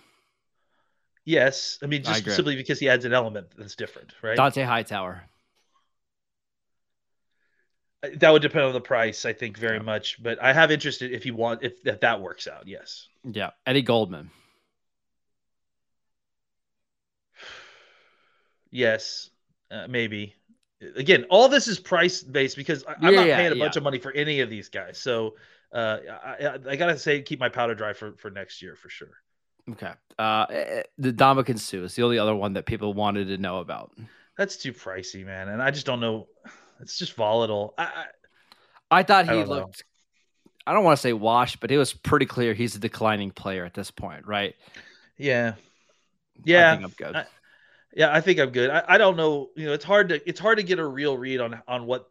Yes, 1.25 1.79
I 1.83 1.87
mean 1.87 2.03
just 2.03 2.21
agree. 2.21 2.33
simply 2.33 2.57
because 2.57 2.79
he 2.79 2.88
adds 2.88 3.05
an 3.05 3.12
element 3.12 3.49
that's 3.59 3.75
different, 3.77 4.15
right? 4.23 4.38
Dont'a 4.38 4.65
Hightower? 4.65 5.25
That 8.02 8.31
would 8.31 8.43
depend 8.43 8.64
on 8.64 8.73
the 8.73 8.81
price, 8.81 9.25
I 9.25 9.33
think, 9.33 9.59
very 9.59 9.76
Yeah. 9.78 9.83
much. 9.83 10.23
But 10.23 10.40
I 10.43 10.52
have 10.52 10.71
interest 10.71 11.02
if 11.02 11.26
you 11.26 11.35
want 11.35 11.62
if, 11.62 11.85
if 11.85 12.00
that 12.00 12.21
works 12.21 12.47
out. 12.47 12.67
Yes. 12.67 13.09
Yeah, 13.25 13.50
Eddie 13.67 13.83
Goldman. 13.83 14.31
Yes, 18.71 19.31
uh, 19.71 19.87
maybe. 19.88 20.35
again, 20.97 21.25
all 21.31 21.49
this 21.49 21.67
is 21.67 21.81
price 21.81 22.23
based 22.23 22.57
because 22.57 22.85
I, 22.85 22.93
am 22.93 22.99
Yeah, 23.02 23.11
not 23.11 23.26
yeah, 23.26 23.37
paying 23.37 23.52
a 23.52 23.57
bunch 23.57 23.76
of 23.76 23.83
money 23.83 23.99
for 23.99 24.12
any 24.12 24.40
of 24.40 24.50
these 24.50 24.69
guys. 24.69 24.99
So 24.99 25.35
uh, 25.73 25.99
I, 26.09 26.47
I, 26.47 26.59
I 26.71 26.76
gotta 26.76 26.99
say, 26.99 27.23
keep 27.23 27.40
my 27.40 27.49
powder 27.49 27.75
dry 27.75 27.93
for 27.95 28.12
for 28.17 28.31
next 28.31 28.62
year 28.62 28.76
for 28.76 28.88
sure. 28.88 29.11
Okay. 29.71 29.93
Uh, 30.19 30.47
eh, 30.50 30.83
the 30.97 31.12
Ndamukong 31.12 31.59
Suh 31.59 31.85
is 31.85 31.95
the 31.95 32.02
only 32.02 32.19
other 32.19 32.35
one 32.35 32.52
that 32.55 32.64
people 32.64 32.95
wanted 32.95 33.26
to 33.28 33.38
know 33.38 33.59
about. 33.59 33.93
That's 34.37 34.57
too 34.57 34.73
pricey, 34.73 35.26
man, 35.26 35.49
and 35.49 35.61
I 35.61 35.71
just 35.71 35.85
don't 35.85 36.00
know. 36.00 36.28
It's 36.81 36.99
just 36.99 37.15
volatile. 37.15 37.75
I, 37.79 37.83
I, 37.85 38.05
I 38.99 39.03
thought 39.03 39.27
he 39.27 39.33
know. 39.33 39.45
looked. 39.45 39.85
I 40.67 40.73
don't 40.75 40.85
want 40.85 40.97
to 40.99 41.01
say 41.01 41.13
washed, 41.13 41.61
but 41.61 41.71
it 41.71 41.79
was 41.79 41.93
pretty 41.95 42.27
clear 42.27 42.53
he's 42.55 42.75
a 42.77 42.79
declining 42.79 43.31
player 43.31 43.65
at 43.65 43.75
this 43.75 43.91
point, 43.91 44.27
right? 44.27 44.55
yeah, 45.17 45.55
I 45.57 45.61
yeah. 46.45 46.75
think 46.77 46.85
I'm 46.85 46.95
good. 46.97 47.17
I- 47.17 47.27
Yeah, 47.97 48.13
I 48.15 48.21
think 48.21 48.39
I'm 48.39 48.51
good. 48.51 48.71
I, 48.71 48.85
I 48.87 48.99
don't 48.99 49.17
know. 49.17 49.49
You 49.57 49.67
know, 49.67 49.73
it's 49.73 49.85
hard 49.85 50.11
to 50.11 50.29
it's 50.29 50.39
hard 50.39 50.59
to 50.59 50.63
get 50.63 50.79
a 50.79 50.87
real 50.87 51.17
read 51.17 51.41
on 51.41 51.61
on 51.67 51.87
what 51.87 52.09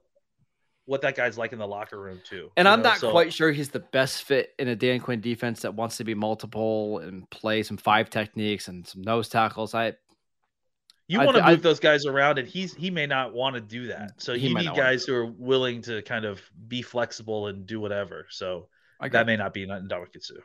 what 0.85 1.01
that 1.01 1.15
guy's 1.15 1.37
like 1.37 1.53
in 1.53 1.59
the 1.59 1.67
locker 1.67 1.99
room 1.99 2.19
too. 2.27 2.49
and 2.57 2.67
I'm 2.67 2.79
know, 2.81 2.89
not 2.89 2.97
so- 2.97 3.11
quite 3.11 3.31
sure 3.31 3.51
he's 3.51 3.69
the 3.69 3.79
best 3.81 4.23
fit 4.23 4.53
in 4.57 4.67
a 4.69 4.75
Dan 4.75 4.99
Quinn 4.99 5.21
defense 5.21 5.61
that 5.61 5.75
wants 5.75 5.97
to 5.97 6.03
be 6.03 6.15
multiple 6.15 6.97
and 6.99 7.29
play 7.29 7.61
some 7.61 7.77
five 7.77 8.09
techniques 8.09 8.67
and 8.69 8.87
some 8.87 9.01
nose 9.03 9.29
tackles. 9.29 9.75
I 9.75 9.93
You 11.07 11.19
want 11.19 11.29
to 11.29 11.33
th- 11.35 11.45
I- 11.45 11.51
move 11.51 11.61
those 11.61 11.79
guys 11.79 12.05
around, 12.05 12.37
and 12.37 12.47
he's 12.47 12.73
he 12.73 12.89
may 12.89 13.05
not 13.05 13.33
want 13.33 13.55
to 13.55 13.61
do 13.61 13.87
that. 13.87 14.21
So 14.21 14.33
you 14.33 14.53
need 14.53 14.75
guys 14.75 15.05
who 15.05 15.15
are 15.15 15.25
willing 15.25 15.81
to 15.83 16.01
kind 16.01 16.25
of 16.25 16.41
be 16.67 16.81
flexible 16.81 17.47
and 17.47 17.65
do 17.65 17.79
whatever. 17.79 18.27
So 18.29 18.67
that 18.99 19.25
may 19.25 19.37
not 19.37 19.53
be 19.53 19.63
in 19.63 19.69
Ndamukong 19.69 20.21
Suh. 20.21 20.35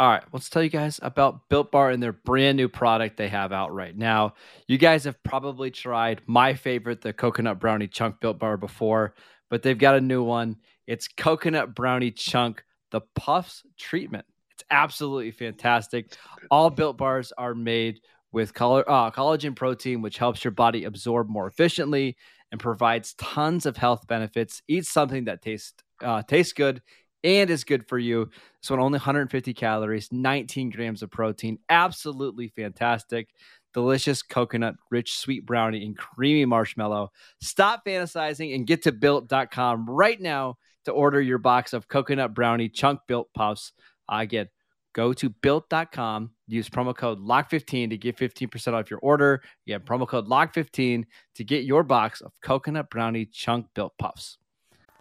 All 0.00 0.08
right, 0.08 0.22
let's 0.32 0.48
tell 0.48 0.62
you 0.62 0.68
guys 0.68 1.00
about 1.02 1.48
Built 1.48 1.72
Bar 1.72 1.90
and 1.90 2.00
their 2.00 2.12
brand 2.12 2.56
new 2.56 2.68
product 2.68 3.16
they 3.16 3.28
have 3.28 3.52
out 3.52 3.74
right 3.74 3.96
now. 3.96 4.34
You 4.68 4.78
guys 4.78 5.02
have 5.04 5.20
probably 5.24 5.72
tried 5.72 6.22
my 6.26 6.54
favorite, 6.54 7.00
the 7.00 7.12
coconut 7.12 7.58
brownie 7.58 7.88
chunk 7.88 8.20
Built 8.20 8.38
Bar 8.38 8.58
before, 8.58 9.14
but 9.50 9.64
they've 9.64 9.76
got 9.76 9.96
a 9.96 10.00
new 10.00 10.22
one. 10.22 10.56
It's 10.86 11.08
coconut 11.08 11.74
brownie 11.74 12.12
chunk, 12.12 12.62
the 12.92 13.00
puffs 13.16 13.64
treatment. 13.76 14.24
It's 14.52 14.62
absolutely 14.70 15.32
fantastic. 15.32 16.16
All 16.48 16.70
Built 16.70 16.96
Bars 16.96 17.32
are 17.36 17.54
made 17.56 18.00
with 18.32 18.54
coll- 18.54 18.84
uh, 18.86 19.10
collagen 19.10 19.56
protein, 19.56 20.02
which 20.02 20.18
helps 20.18 20.44
your 20.44 20.50
body 20.50 20.84
absorb 20.84 21.28
more 21.28 21.46
efficiently 21.46 22.16
and 22.50 22.60
provides 22.60 23.14
tons 23.14 23.66
of 23.66 23.76
health 23.76 24.06
benefits. 24.06 24.62
Eat 24.68 24.86
something 24.86 25.24
that 25.24 25.42
tastes 25.42 25.74
uh, 26.02 26.22
tastes 26.22 26.52
good 26.52 26.82
and 27.24 27.50
is 27.50 27.64
good 27.64 27.86
for 27.88 27.98
you. 27.98 28.30
So, 28.60 28.74
only 28.78 28.96
150 28.98 29.54
calories, 29.54 30.08
19 30.12 30.70
grams 30.70 31.02
of 31.02 31.10
protein. 31.10 31.58
Absolutely 31.68 32.48
fantastic. 32.48 33.30
Delicious 33.74 34.22
coconut 34.22 34.76
rich 34.90 35.18
sweet 35.18 35.44
brownie 35.44 35.84
and 35.84 35.96
creamy 35.96 36.44
marshmallow. 36.44 37.10
Stop 37.40 37.84
fantasizing 37.84 38.54
and 38.54 38.66
get 38.66 38.82
to 38.82 38.92
built.com 38.92 39.88
right 39.88 40.20
now 40.20 40.56
to 40.86 40.92
order 40.92 41.20
your 41.20 41.38
box 41.38 41.72
of 41.72 41.86
coconut 41.86 42.34
brownie 42.34 42.68
chunk 42.68 43.00
built 43.06 43.28
puffs. 43.34 43.72
Uh, 44.10 44.18
again, 44.20 44.48
go 44.98 45.12
to 45.12 45.28
built.com, 45.28 46.28
use 46.48 46.68
promo 46.68 46.92
code 46.92 47.20
LOCKED15 47.20 47.90
to 47.90 47.96
get 47.96 48.16
15% 48.16 48.72
off 48.72 48.90
your 48.90 48.98
order. 48.98 49.40
Again, 49.64 49.82
promo 49.82 50.08
code 50.08 50.26
LOCKED15 50.26 51.04
to 51.36 51.44
get 51.44 51.62
your 51.62 51.84
box 51.84 52.20
of 52.20 52.32
coconut 52.42 52.90
brownie 52.90 53.24
chunk 53.26 53.66
built 53.76 53.92
puffs. 54.00 54.38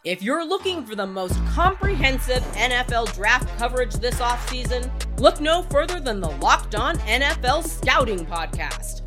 If 0.03 0.21
you're 0.21 0.45
looking 0.45 0.85
for 0.85 0.93
the 0.95 1.07
most 1.07 1.43
comprehensive 1.47 2.43
NFL 2.53 3.15
draft 3.15 3.57
coverage 3.57 3.95
this 3.95 4.19
offseason, 4.19 4.91
look 5.19 5.41
no 5.41 5.63
further 5.63 5.99
than 5.99 6.21
the 6.21 6.29
Locked 6.29 6.75
On 6.75 6.95
NFL 6.99 7.63
Scouting 7.67 8.23
Podcast. 8.23 9.06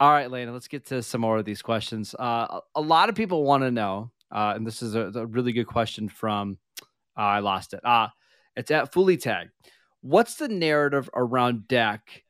All 0.00 0.10
right, 0.10 0.30
Lena, 0.30 0.52
let's 0.52 0.68
get 0.68 0.86
to 0.86 1.02
some 1.02 1.20
more 1.20 1.38
of 1.38 1.44
these 1.44 1.60
questions. 1.62 2.14
Uh, 2.14 2.46
a- 2.60 2.60
a 2.76 2.80
lot 2.80 3.08
of 3.08 3.14
people 3.16 3.42
want 3.42 3.64
to 3.64 3.70
know, 3.70 4.12
uh, 4.30 4.52
and 4.54 4.64
this 4.66 4.80
is 4.82 4.94
a, 4.94 5.10
a 5.14 5.26
really 5.26 5.52
good 5.52 5.66
question 5.66 6.08
from, 6.08 6.58
uh, 7.16 7.22
I 7.22 7.38
lost 7.40 7.74
it. 7.74 7.84
Uh, 7.84 8.08
it's 8.54 8.70
at 8.70 8.92
Fully 8.92 9.16
Tag. 9.16 9.48
What's 10.00 10.36
the 10.36 10.48
narrative 10.48 11.10
around 11.14 11.66
Dak 11.66 12.22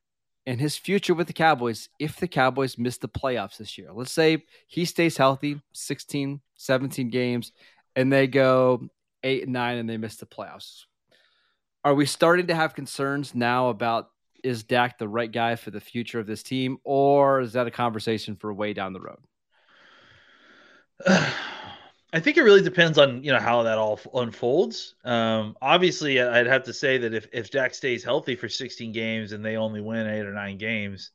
and 0.46 0.58
his 0.58 0.78
future 0.78 1.12
with 1.12 1.26
the 1.26 1.34
Cowboys 1.34 1.90
if 1.98 2.16
the 2.16 2.28
Cowboys 2.28 2.78
miss 2.78 2.96
the 2.96 3.08
playoffs 3.08 3.58
this 3.58 3.76
year? 3.76 3.92
Let's 3.92 4.12
say 4.12 4.44
he 4.66 4.86
stays 4.86 5.18
healthy, 5.18 5.60
16, 5.74 6.40
17 6.54 7.10
games, 7.10 7.52
and 7.94 8.10
they 8.10 8.26
go 8.26 8.88
eight 9.22 9.42
and 9.42 9.52
nine 9.52 9.76
and 9.76 9.88
they 9.90 9.98
miss 9.98 10.16
the 10.16 10.24
playoffs. 10.26 10.84
Are 11.84 11.94
we 11.94 12.06
starting 12.06 12.46
to 12.46 12.54
have 12.54 12.74
concerns 12.74 13.34
now 13.34 13.68
about 13.68 14.08
is 14.48 14.62
Dak 14.64 14.98
the 14.98 15.08
right 15.08 15.30
guy 15.30 15.56
for 15.56 15.70
the 15.70 15.80
future 15.80 16.18
of 16.18 16.26
this 16.26 16.42
team, 16.42 16.78
or 16.84 17.40
is 17.40 17.52
that 17.52 17.66
a 17.66 17.70
conversation 17.70 18.34
for 18.34 18.52
way 18.52 18.72
down 18.72 18.92
the 18.92 19.00
road? 19.00 19.18
I 22.10 22.20
think 22.20 22.38
it 22.38 22.42
really 22.42 22.62
depends 22.62 22.96
on 22.96 23.22
you 23.22 23.32
know 23.32 23.38
how 23.38 23.62
that 23.64 23.76
all 23.76 24.00
unfolds. 24.14 24.94
Um, 25.04 25.56
obviously, 25.60 26.20
I'd 26.20 26.46
have 26.46 26.64
to 26.64 26.72
say 26.72 26.96
that 26.98 27.12
if 27.12 27.28
if 27.32 27.50
Dak 27.50 27.74
stays 27.74 28.02
healthy 28.02 28.34
for 28.34 28.48
16 28.48 28.92
games 28.92 29.32
and 29.32 29.44
they 29.44 29.56
only 29.56 29.82
win 29.82 30.06
eight 30.06 30.24
or 30.24 30.32
nine 30.32 30.56
games, 30.56 31.10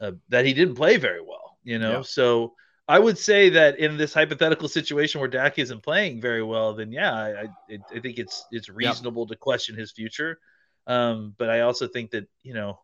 uh, 0.00 0.12
that 0.28 0.44
he 0.46 0.54
didn't 0.54 0.76
play 0.76 0.96
very 0.96 1.20
well. 1.20 1.58
You 1.64 1.78
know, 1.78 1.96
Yeah. 1.96 2.02
so 2.02 2.54
I 2.86 2.98
would 3.00 3.18
say 3.18 3.50
that 3.50 3.78
in 3.80 3.96
this 3.96 4.14
hypothetical 4.14 4.68
situation 4.68 5.20
where 5.20 5.28
Dak 5.28 5.58
isn't 5.58 5.82
playing 5.82 6.20
very 6.20 6.44
well, 6.44 6.74
then 6.74 6.92
yeah, 6.92 7.12
I 7.12 7.42
I, 7.42 7.78
I 7.96 8.00
think 8.00 8.18
it's 8.18 8.46
it's 8.52 8.68
reasonable 8.68 9.26
to 9.26 9.36
question 9.36 9.76
his 9.76 9.90
future. 9.90 10.38
Um, 10.86 11.34
but 11.38 11.50
I 11.50 11.60
also 11.60 11.86
think 11.86 12.12
that 12.12 12.28
you 12.42 12.54
know 12.54 12.80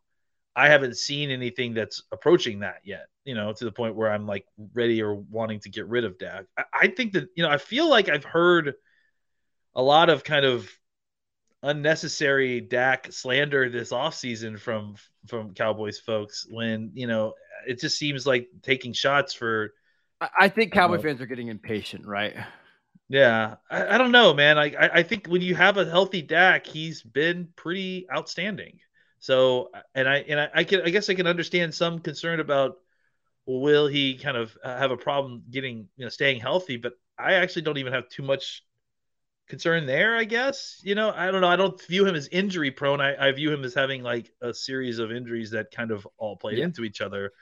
I 0.57 0.69
haven't 0.69 0.97
seen 0.97 1.31
anything 1.31 1.75
that's 1.75 2.03
approaching 2.11 2.61
that 2.61 2.81
yet, 2.83 3.09
you 3.27 3.35
know, 3.35 3.53
to 3.53 3.65
the 3.65 3.71
point 3.71 3.95
where 3.95 4.11
I'm 4.11 4.27
like 4.27 4.47
ready 4.73 5.03
or 5.03 5.15
wanting 5.15 5.61
to 5.61 5.69
get 5.69 5.87
rid 5.87 6.05
of 6.05 6.19
Dak. 6.19 6.47
I, 6.57 6.65
I 6.73 6.87
think 6.89 7.13
that, 7.13 7.29
you 7.37 7.43
know, 7.43 7.51
I 7.51 7.59
feel 7.59 7.91
like 7.91 8.09
I've 8.09 8.25
heard 8.25 8.73
a 9.75 9.83
lot 9.83 10.09
of 10.09 10.25
kind 10.25 10.47
of 10.47 10.71
unnecessary 11.63 12.63
Dak 12.63 13.13
slander 13.13 13.69
this 13.69 13.91
offseason 13.93 14.59
from 14.59 14.95
from 15.27 15.53
Cowboys 15.53 15.99
folks 15.99 16.47
when, 16.49 16.91
you 16.95 17.07
know, 17.07 17.35
it 17.69 17.79
just 17.79 17.99
seems 17.99 18.27
like 18.27 18.49
taking 18.63 18.95
shots 18.95 19.35
for 19.35 19.75
I, 20.19 20.49
think 20.49 20.73
Cowboy 20.73 21.03
fans 21.03 21.21
are 21.21 21.27
getting 21.27 21.49
impatient, 21.49 22.07
right? 22.07 22.35
Yeah, 23.09 23.57
I, 23.71 23.95
I 23.95 23.99
don't 23.99 24.11
know, 24.13 24.35
man. 24.35 24.59
I, 24.59 24.75
I 24.95 25.03
think 25.03 25.27
when 25.29 25.43
you 25.43 25.55
have 25.55 25.77
a 25.77 25.85
healthy 25.89 26.23
Dak, 26.23 26.67
he's 26.67 27.03
been 27.03 27.49
pretty 27.57 28.07
outstanding. 28.13 28.81
So, 29.21 29.71
and 29.95 30.09
I 30.09 30.17
and 30.19 30.41
I, 30.41 30.49
I 30.55 30.65
can 30.65 30.83
I 30.83 30.91
guess 30.91 31.09
I 31.09 31.15
can 31.15 31.27
understand 31.27 31.75
some 31.75 32.01
concern 32.01 32.41
about 32.41 32.77
will 33.47 33.87
he 33.89 34.17
kind 34.19 34.37
of 34.37 34.57
uh, 34.65 34.79
have 34.79 34.91
a 34.93 34.97
problem 34.97 35.45
getting 35.51 35.89
you 35.97 36.05
know 36.07 36.11
staying 36.11 36.41
healthy, 36.41 36.77
but 36.79 36.95
I 37.19 37.35
actually 37.35 37.63
don't 37.63 37.79
even 37.79 37.93
have 37.95 38.09
too 38.11 38.23
much 38.25 38.65
concern 39.49 39.87
there. 39.87 40.17
I 40.17 40.25
guess 40.25 40.81
you 40.83 40.95
know 40.95 41.11
I 41.15 41.31
don't 41.31 41.41
know. 41.41 41.49
I 41.49 41.57
don't 41.57 41.81
view 41.87 42.07
him 42.07 42.15
as 42.15 42.29
injury 42.29 42.71
prone. 42.71 43.01
I, 43.01 43.29
I 43.29 43.33
view 43.33 43.53
him 43.53 43.65
as 43.65 43.75
having 43.75 44.03
like 44.03 44.31
a 44.43 44.53
series 44.53 44.99
of 44.99 45.13
injuries 45.13 45.51
that 45.53 45.71
kind 45.71 45.91
of 45.91 46.07
all 46.19 46.37
played 46.37 46.59
Yeah. 46.59 46.65
into 46.65 46.85
each 46.85 47.01
other. 47.01 47.33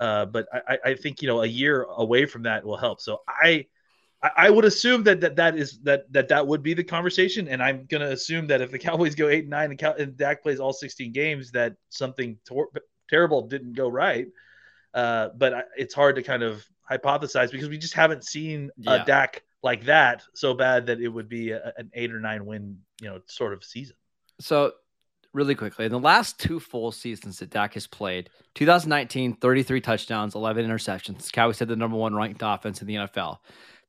Uh, 0.00 0.26
but 0.26 0.48
I- 0.52 0.78
I 0.86 0.94
think 0.94 1.22
you 1.22 1.28
know 1.28 1.42
a 1.42 1.46
year 1.46 1.84
away 1.84 2.26
from 2.26 2.44
that 2.44 2.64
will 2.64 2.78
help. 2.78 3.00
So 3.00 3.22
I 3.28 3.66
I- 4.22 4.30
I 4.36 4.50
would 4.50 4.64
assume 4.64 5.04
that 5.04 5.20
that, 5.20 5.36
that 5.36 5.56
is 5.56 5.78
that 5.84 6.10
that 6.12 6.28
that 6.28 6.46
would 6.46 6.62
be 6.62 6.74
the 6.74 6.82
conversation, 6.84 7.46
and 7.48 7.62
I'm 7.62 7.86
going 7.86 8.00
to 8.00 8.10
assume 8.12 8.46
that 8.48 8.60
if 8.60 8.70
the 8.70 8.78
Cowboys 8.78 9.14
go 9.14 9.28
eight 9.28 9.40
and 9.40 9.50
nine 9.50 9.70
and, 9.70 9.78
Cow- 9.78 9.94
and 9.98 10.16
Dak 10.16 10.42
plays 10.42 10.58
all 10.60 10.72
16 10.72 11.12
games, 11.12 11.50
that 11.52 11.74
something 11.90 12.36
tor- 12.46 12.70
terrible 13.08 13.42
didn't 13.42 13.74
go 13.74 13.88
right. 13.88 14.26
Uh, 14.94 15.28
but 15.36 15.54
I, 15.54 15.62
it's 15.76 15.94
hard 15.94 16.16
to 16.16 16.22
kind 16.22 16.42
of 16.42 16.64
hypothesize 16.90 17.52
because 17.52 17.68
we 17.68 17.78
just 17.78 17.94
haven't 17.94 18.24
seen 18.24 18.70
Yeah. 18.76 19.02
a 19.02 19.04
Dak 19.04 19.42
like 19.62 19.84
that 19.84 20.22
so 20.34 20.54
bad 20.54 20.86
that 20.86 21.00
it 21.00 21.08
would 21.08 21.28
be 21.28 21.50
a, 21.50 21.72
an 21.76 21.90
eight 21.94 22.12
or 22.12 22.20
nine 22.20 22.46
win, 22.46 22.78
you 23.00 23.08
know, 23.08 23.20
sort 23.26 23.52
of 23.52 23.62
season. 23.62 23.96
So, 24.40 24.72
really 25.32 25.54
quickly, 25.54 25.84
in 25.84 25.92
the 25.92 25.98
last 25.98 26.38
two 26.40 26.58
full 26.58 26.90
seasons 26.90 27.38
that 27.40 27.50
Dak 27.50 27.74
has 27.74 27.86
played 27.86 28.30
2019, 28.54 29.34
33 29.36 29.80
touchdowns, 29.80 30.34
11 30.34 30.66
interceptions. 30.66 31.30
Cowboys 31.30 31.58
had 31.58 31.68
the 31.68 31.76
number 31.76 31.96
one 31.96 32.14
ranked 32.14 32.40
offense 32.44 32.80
in 32.80 32.86
the 32.88 32.94
NFL. 32.96 33.38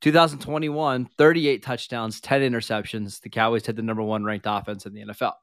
2021, 0.01 1.09
38 1.17 1.63
touchdowns, 1.63 2.21
10 2.21 2.41
interceptions. 2.41 3.21
The 3.21 3.29
Cowboys 3.29 3.65
had 3.65 3.75
the 3.75 3.81
number 3.81 4.01
one 4.01 4.23
ranked 4.23 4.45
offense 4.47 4.85
in 4.85 4.93
the 4.93 5.01
NFL. 5.01 5.33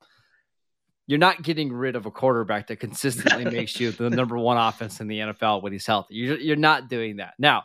You're 1.07 1.19
not 1.19 1.43
getting 1.43 1.73
rid 1.73 1.95
of 1.95 2.07
a 2.07 2.11
quarterback 2.11 2.67
that 2.69 2.81
consistently 2.81 3.45
makes 3.51 3.79
you 3.79 3.93
the 3.93 4.11
number 4.11 4.37
one 4.37 4.57
offense 4.57 5.01
in 5.01 5.09
the 5.09 5.19
NFL 5.19 5.63
when 5.63 5.73
he's 5.73 5.87
healthy. 5.87 6.15
You're, 6.15 6.39
you're 6.39 6.57
not 6.57 6.89
doing 6.89 7.17
that. 7.17 7.35
Now, 7.39 7.65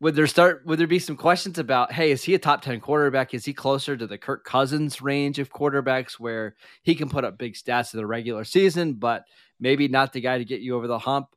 would 0.00 0.14
there 0.14 0.26
start 0.26 0.66
would 0.66 0.78
there 0.78 0.86
be 0.86 0.98
some 0.98 1.16
questions 1.16 1.58
about 1.58 1.90
hey 1.90 2.10
is 2.10 2.22
he 2.22 2.34
a 2.34 2.38
top 2.38 2.60
10 2.60 2.80
quarterback 2.80 3.32
is 3.32 3.44
he 3.44 3.54
closer 3.54 3.96
to 3.96 4.06
the 4.06 4.18
kirk 4.18 4.44
cousins 4.44 5.00
range 5.00 5.38
of 5.38 5.50
quarterbacks 5.50 6.14
where 6.14 6.56
he 6.82 6.94
can 6.94 7.08
put 7.08 7.24
up 7.24 7.38
big 7.38 7.54
stats 7.54 7.94
in 7.94 7.98
the 7.98 8.06
regular 8.06 8.44
season 8.44 8.94
but 8.94 9.24
maybe 9.60 9.88
not 9.88 10.12
the 10.12 10.20
guy 10.20 10.36
to 10.36 10.44
get 10.44 10.60
you 10.60 10.76
over 10.76 10.86
the 10.86 10.98
hump 10.98 11.28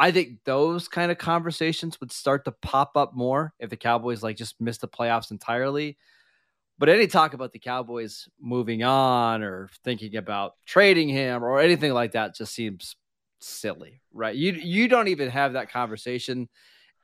i 0.00 0.10
think 0.10 0.38
those 0.44 0.88
kind 0.88 1.12
of 1.12 1.18
conversations 1.18 2.00
would 2.00 2.10
start 2.10 2.44
to 2.44 2.52
pop 2.62 2.96
up 2.96 3.14
more 3.14 3.54
if 3.60 3.70
the 3.70 3.76
cowboys 3.76 4.22
like 4.22 4.36
just 4.36 4.60
miss 4.60 4.78
the 4.78 4.88
playoffs 4.88 5.30
entirely 5.30 5.96
but 6.78 6.88
any 6.88 7.06
talk 7.06 7.34
about 7.34 7.52
the 7.52 7.58
cowboys 7.58 8.28
moving 8.40 8.82
on 8.82 9.42
or 9.42 9.68
thinking 9.84 10.16
about 10.16 10.54
trading 10.66 11.08
him 11.08 11.44
or 11.44 11.60
anything 11.60 11.92
like 11.92 12.12
that 12.12 12.34
just 12.34 12.52
seems 12.54 12.96
silly 13.38 14.00
right 14.12 14.34
you 14.34 14.52
you 14.52 14.88
don't 14.88 15.08
even 15.08 15.30
have 15.30 15.52
that 15.52 15.70
conversation 15.70 16.48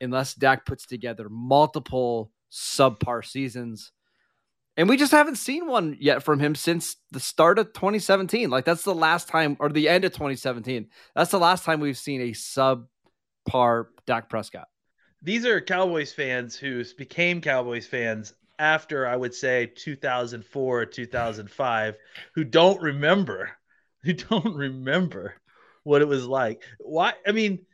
unless 0.00 0.34
Dak 0.34 0.66
puts 0.66 0.86
together 0.86 1.28
multiple 1.28 2.30
subpar 2.50 3.24
seasons. 3.24 3.92
And 4.76 4.88
we 4.88 4.96
just 4.96 5.12
haven't 5.12 5.36
seen 5.36 5.66
one 5.66 5.96
yet 5.98 6.22
from 6.22 6.38
him 6.38 6.54
since 6.54 6.96
the 7.10 7.20
start 7.20 7.58
of 7.58 7.72
2017. 7.72 8.50
Like 8.50 8.64
that's 8.64 8.82
the 8.82 8.94
last 8.94 9.28
time, 9.28 9.56
or 9.58 9.68
the 9.70 9.88
end 9.88 10.04
of 10.04 10.12
2017. 10.12 10.88
That's 11.14 11.30
the 11.30 11.38
last 11.38 11.64
time 11.64 11.80
we've 11.80 11.96
seen 11.96 12.20
a 12.20 12.32
subpar 12.32 13.86
Dak 14.06 14.28
Prescott. 14.28 14.68
These 15.22 15.46
are 15.46 15.60
Cowboys 15.60 16.12
fans 16.12 16.56
who 16.56 16.84
became 16.96 17.40
Cowboys 17.40 17.86
fans 17.86 18.34
after 18.58 19.06
I 19.06 19.16
would 19.16 19.34
say 19.34 19.66
2004, 19.74 20.86
2005, 20.86 21.96
who 22.34 22.44
don't 22.44 22.80
remember, 22.80 23.50
who 24.02 24.12
don't 24.12 24.54
remember 24.54 25.34
what 25.84 26.02
it 26.02 26.08
was 26.08 26.26
like. 26.26 26.62
Why? 26.78 27.14
I 27.26 27.32
mean, 27.32 27.64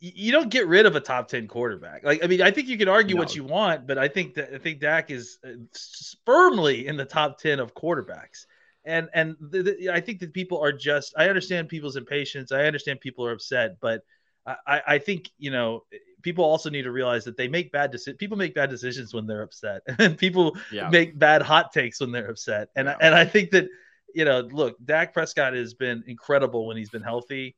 you 0.00 0.32
don't 0.32 0.50
get 0.50 0.66
rid 0.66 0.86
of 0.86 0.96
a 0.96 1.00
top 1.00 1.28
10 1.28 1.48
quarterback. 1.48 2.04
Like, 2.04 2.22
I 2.22 2.26
mean, 2.26 2.42
I 2.42 2.50
think 2.50 2.68
you 2.68 2.78
can 2.78 2.88
argue 2.88 3.16
no. 3.16 3.20
what 3.20 3.34
you 3.34 3.44
want, 3.44 3.86
but 3.86 3.98
I 3.98 4.08
think 4.08 4.34
that 4.34 4.54
I 4.54 4.58
think 4.58 4.80
Dak 4.80 5.10
is 5.10 5.38
uh, 5.44 5.50
firmly 6.24 6.86
in 6.86 6.96
the 6.96 7.04
top 7.04 7.38
10 7.38 7.60
of 7.60 7.74
quarterbacks. 7.74 8.46
And, 8.84 9.08
and 9.14 9.36
the, 9.40 9.62
the, 9.62 9.90
I 9.90 10.00
think 10.00 10.20
that 10.20 10.32
people 10.32 10.62
are 10.62 10.72
just, 10.72 11.14
I 11.16 11.28
understand 11.28 11.68
people's 11.68 11.96
impatience. 11.96 12.52
I 12.52 12.64
understand 12.64 13.00
people 13.00 13.26
are 13.26 13.32
upset, 13.32 13.78
but 13.80 14.02
I, 14.46 14.82
I 14.86 14.98
think, 14.98 15.28
you 15.38 15.50
know, 15.50 15.82
people 16.22 16.44
also 16.44 16.70
need 16.70 16.82
to 16.82 16.92
realize 16.92 17.24
that 17.24 17.36
they 17.36 17.48
make 17.48 17.72
bad 17.72 17.90
decisions. 17.90 18.18
People 18.18 18.36
make 18.36 18.54
bad 18.54 18.70
decisions 18.70 19.12
when 19.12 19.26
they're 19.26 19.42
upset 19.42 19.82
and 19.98 20.16
people 20.16 20.56
yeah. 20.70 20.88
make 20.88 21.18
bad 21.18 21.42
hot 21.42 21.72
takes 21.72 22.00
when 22.00 22.12
they're 22.12 22.30
upset. 22.30 22.68
And, 22.76 22.86
yeah. 22.86 22.96
and 23.00 23.14
I 23.14 23.24
think 23.24 23.50
that, 23.50 23.66
you 24.14 24.24
know, 24.24 24.40
look, 24.40 24.76
Dak 24.84 25.12
Prescott 25.12 25.54
has 25.54 25.74
been 25.74 26.04
incredible 26.06 26.66
when 26.66 26.76
he's 26.76 26.90
been 26.90 27.02
healthy 27.02 27.56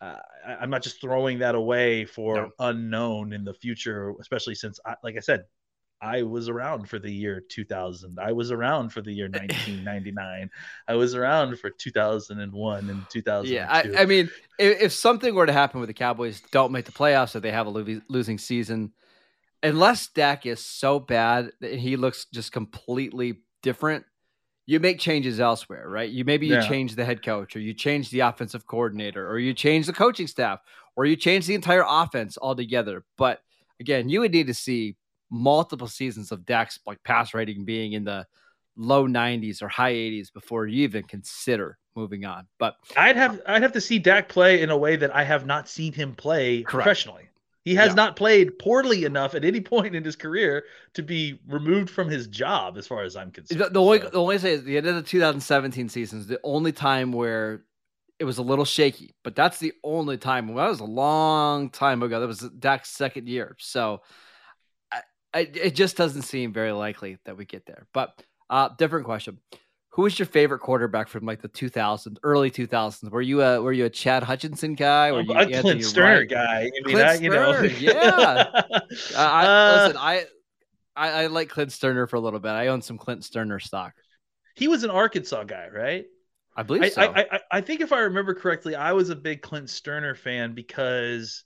uh, 0.00 0.16
I, 0.46 0.62
am 0.62 0.70
not 0.70 0.82
just 0.82 1.00
throwing 1.00 1.38
that 1.38 1.54
away 1.54 2.04
for 2.04 2.36
no. 2.36 2.50
unknown 2.58 3.32
in 3.32 3.44
the 3.44 3.54
future, 3.54 4.14
especially 4.20 4.54
since, 4.54 4.78
I, 4.84 4.94
like 5.02 5.16
I 5.16 5.20
said, 5.20 5.44
I 6.00 6.22
was 6.22 6.48
around 6.48 6.88
for 6.88 6.98
the 6.98 7.10
year 7.10 7.42
2000. 7.48 8.18
I 8.20 8.32
was 8.32 8.50
around 8.50 8.90
for 8.90 9.00
the 9.00 9.12
year 9.12 9.26
1999. 9.32 10.50
I 10.86 10.94
was 10.94 11.14
around 11.14 11.58
for 11.58 11.70
2001 11.70 12.90
and 12.90 13.02
2002. 13.10 13.54
Yeah, 13.54 13.66
I, 13.70 14.02
I 14.02 14.04
mean, 14.04 14.28
if, 14.58 14.82
if, 14.82 14.92
something 14.92 15.34
were 15.34 15.46
to 15.46 15.52
happen 15.52 15.80
with 15.80 15.88
the 15.88 15.94
Cowboys 15.94 16.42
don't 16.50 16.72
make 16.72 16.84
the 16.84 16.92
playoffs 16.92 17.34
or 17.34 17.40
they 17.40 17.52
have 17.52 17.66
a 17.66 17.70
lo- 17.70 18.00
losing 18.08 18.38
season, 18.38 18.92
unless 19.62 20.08
Dak 20.08 20.44
is 20.44 20.62
so 20.62 21.00
bad 21.00 21.50
that 21.60 21.74
he 21.74 21.96
looks 21.96 22.26
just 22.26 22.52
completely 22.52 23.40
different, 23.62 24.04
you 24.66 24.80
make 24.80 24.98
changes 24.98 25.40
elsewhere, 25.40 25.88
right? 25.88 26.10
You 26.10 26.24
maybe 26.24 26.46
you 26.46 26.54
yeah. 26.54 26.68
change 26.68 26.94
the 26.94 27.04
head 27.04 27.22
coach 27.22 27.54
or 27.54 27.60
you 27.60 27.74
change 27.74 28.10
the 28.10 28.20
offensive 28.20 28.66
coordinator 28.66 29.28
or 29.28 29.38
you 29.38 29.52
change 29.52 29.86
the 29.86 29.92
coaching 29.92 30.26
staff 30.26 30.60
or 30.96 31.04
you 31.04 31.16
change 31.16 31.46
the 31.46 31.54
entire 31.54 31.84
offense 31.86 32.38
altogether. 32.40 33.04
But 33.18 33.40
again, 33.80 34.08
you 34.08 34.20
would 34.20 34.32
need 34.32 34.46
to 34.46 34.54
see 34.54 34.96
multiple 35.30 35.88
seasons 35.88 36.32
of 36.32 36.46
Dak's 36.46 36.78
like 36.86 37.02
pass 37.02 37.34
rating 37.34 37.64
being 37.64 37.92
in 37.92 38.04
the 38.04 38.26
low 38.76 39.06
90s 39.06 39.62
or 39.62 39.68
high 39.68 39.92
80s 39.92 40.32
before 40.32 40.66
you 40.66 40.82
even 40.84 41.02
consider 41.04 41.78
moving 41.94 42.24
on. 42.24 42.46
But 42.58 42.76
I'd 42.96 43.16
have 43.16 43.40
I'd 43.46 43.62
have 43.62 43.72
to 43.72 43.80
see 43.80 43.98
Dak 43.98 44.28
play 44.28 44.62
in 44.62 44.70
a 44.70 44.76
way 44.76 44.96
that 44.96 45.14
I 45.14 45.24
have 45.24 45.46
not 45.46 45.68
seen 45.68 45.92
him 45.92 46.14
play 46.14 46.62
correct. 46.62 46.84
professionally. 46.84 47.28
He 47.64 47.74
has 47.76 47.88
yeah. 47.88 47.94
not 47.94 48.16
played 48.16 48.58
poorly 48.58 49.04
enough 49.04 49.34
at 49.34 49.44
any 49.44 49.60
point 49.72 49.96
in 49.96 50.04
his 50.04 50.16
career 50.16 50.64
to 50.92 51.02
be 51.02 51.40
removed 51.48 51.90
from 51.90 52.08
his 52.08 52.26
job, 52.26 52.76
as 52.76 52.86
far 52.86 53.02
as 53.02 53.16
I'm 53.16 53.30
concerned. 53.30 53.60
The, 53.60 53.70
the 53.70 53.80
only 53.80 54.00
so. 54.00 54.10
the 54.10 54.20
only 54.20 54.38
say 54.38 54.52
is 54.52 54.64
the 54.64 54.76
end 54.76 54.86
of 54.86 54.94
the 54.94 55.02
2017 55.02 55.88
season 55.88 56.20
is 56.20 56.26
the 56.26 56.40
only 56.44 56.72
time 56.72 57.12
where 57.12 57.64
it 58.18 58.24
was 58.24 58.38
a 58.38 58.42
little 58.42 58.64
shaky, 58.64 59.14
but 59.24 59.34
that's 59.34 59.58
the 59.58 59.72
only 59.82 60.18
time. 60.18 60.48
Well, 60.48 60.64
that 60.64 60.70
was 60.70 60.80
a 60.80 60.84
long 60.84 61.70
time 61.70 62.02
ago. 62.02 62.20
That 62.20 62.26
was 62.26 62.40
Dak's 62.58 62.90
second 62.90 63.28
year, 63.28 63.56
so 63.58 64.02
I, 64.92 65.00
I, 65.32 65.40
it 65.40 65.74
just 65.74 65.96
doesn't 65.96 66.22
seem 66.22 66.52
very 66.52 66.72
likely 66.72 67.18
that 67.24 67.36
we 67.36 67.44
get 67.44 67.66
there. 67.66 67.86
But 67.92 68.22
uh, 68.50 68.68
different 68.76 69.06
question 69.06 69.38
who 69.94 70.02
was 70.02 70.18
your 70.18 70.26
favorite 70.26 70.58
quarterback 70.58 71.06
from 71.06 71.24
like 71.24 71.40
the 71.40 71.48
2000s, 71.48 72.16
early 72.24 72.50
2000s? 72.50 73.08
Were 73.12 73.22
you 73.22 73.42
a 73.42 73.62
were 73.62 73.72
you 73.72 73.84
a 73.84 73.90
Chad 73.90 74.24
Hutchinson 74.24 74.74
guy? 74.74 75.12
Or 75.12 75.20
you 75.20 75.30
a 75.30 75.46
Clint 75.46 75.82
Stoerner 75.82 76.18
Wright? 76.18 76.28
guy? 76.28 76.58
I 76.62 76.70
mean, 76.84 76.96
Clint 76.96 77.22
you 77.22 77.30
know, 77.30 77.62
yeah. 77.62 78.50
uh, 78.52 78.80
I, 79.16 79.46
uh, 79.46 79.82
listen, 79.84 79.96
I, 80.00 80.24
I 80.96 81.08
I 81.10 81.26
like 81.28 81.48
Clint 81.48 81.70
Stoerner 81.70 82.08
for 82.08 82.16
a 82.16 82.20
little 82.20 82.40
bit. 82.40 82.50
I 82.50 82.68
own 82.68 82.82
some 82.82 82.98
Clint 82.98 83.22
Stoerner 83.22 83.62
stock. 83.62 83.94
He 84.56 84.66
was 84.66 84.82
an 84.82 84.90
Arkansas 84.90 85.44
guy, 85.44 85.68
right? 85.72 86.06
I 86.56 86.64
believe 86.64 86.82
I, 86.82 86.88
so. 86.88 87.02
I, 87.02 87.26
I, 87.30 87.40
I 87.52 87.60
think 87.60 87.80
if 87.80 87.92
I 87.92 88.00
remember 88.00 88.34
correctly, 88.34 88.74
I 88.74 88.92
was 88.94 89.10
a 89.10 89.16
big 89.16 89.42
Clint 89.42 89.68
Stoerner 89.68 90.18
fan 90.18 90.54
because 90.54 91.44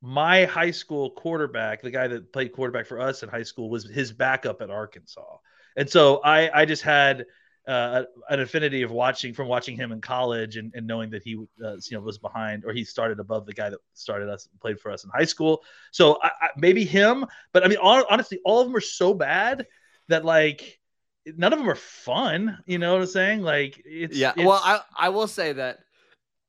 my 0.00 0.46
high 0.46 0.70
school 0.70 1.10
quarterback, 1.10 1.82
the 1.82 1.90
guy 1.90 2.08
that 2.08 2.32
played 2.32 2.52
quarterback 2.52 2.86
for 2.86 2.98
us 2.98 3.22
in 3.22 3.28
high 3.28 3.42
school, 3.42 3.68
was 3.68 3.84
his 3.84 4.12
backup 4.12 4.62
at 4.62 4.70
Arkansas, 4.70 5.36
and 5.76 5.90
so 5.90 6.22
I 6.24 6.62
I 6.62 6.64
just 6.64 6.80
had 6.80 7.26
uh, 7.66 8.02
an 8.28 8.40
affinity 8.40 8.82
of 8.82 8.90
watching 8.90 9.32
from 9.32 9.46
watching 9.46 9.76
him 9.76 9.92
in 9.92 10.00
college 10.00 10.56
and, 10.56 10.72
and 10.74 10.86
knowing 10.86 11.10
that 11.10 11.22
he 11.22 11.36
uh, 11.64 11.76
you 11.88 11.96
know 11.96 12.00
was 12.00 12.18
behind 12.18 12.64
or 12.64 12.72
he 12.72 12.84
started 12.84 13.20
above 13.20 13.46
the 13.46 13.52
guy 13.52 13.70
that 13.70 13.78
started 13.94 14.28
us 14.28 14.48
played 14.60 14.80
for 14.80 14.90
us 14.90 15.04
in 15.04 15.10
high 15.10 15.24
school. 15.24 15.62
So 15.92 16.18
I, 16.22 16.28
I, 16.28 16.48
maybe 16.56 16.84
him, 16.84 17.24
but 17.52 17.64
I 17.64 17.68
mean 17.68 17.78
honestly, 17.78 18.40
all 18.44 18.60
of 18.60 18.66
them 18.66 18.76
are 18.76 18.80
so 18.80 19.14
bad 19.14 19.66
that 20.08 20.24
like 20.24 20.80
none 21.24 21.52
of 21.52 21.58
them 21.58 21.70
are 21.70 21.76
fun. 21.76 22.58
You 22.66 22.78
know 22.78 22.92
what 22.94 23.02
I'm 23.02 23.06
saying? 23.06 23.42
Like 23.42 23.80
it's 23.84 24.16
yeah. 24.16 24.32
It's... 24.36 24.44
Well, 24.44 24.60
I 24.62 24.80
I 24.96 25.08
will 25.10 25.28
say 25.28 25.52
that 25.52 25.80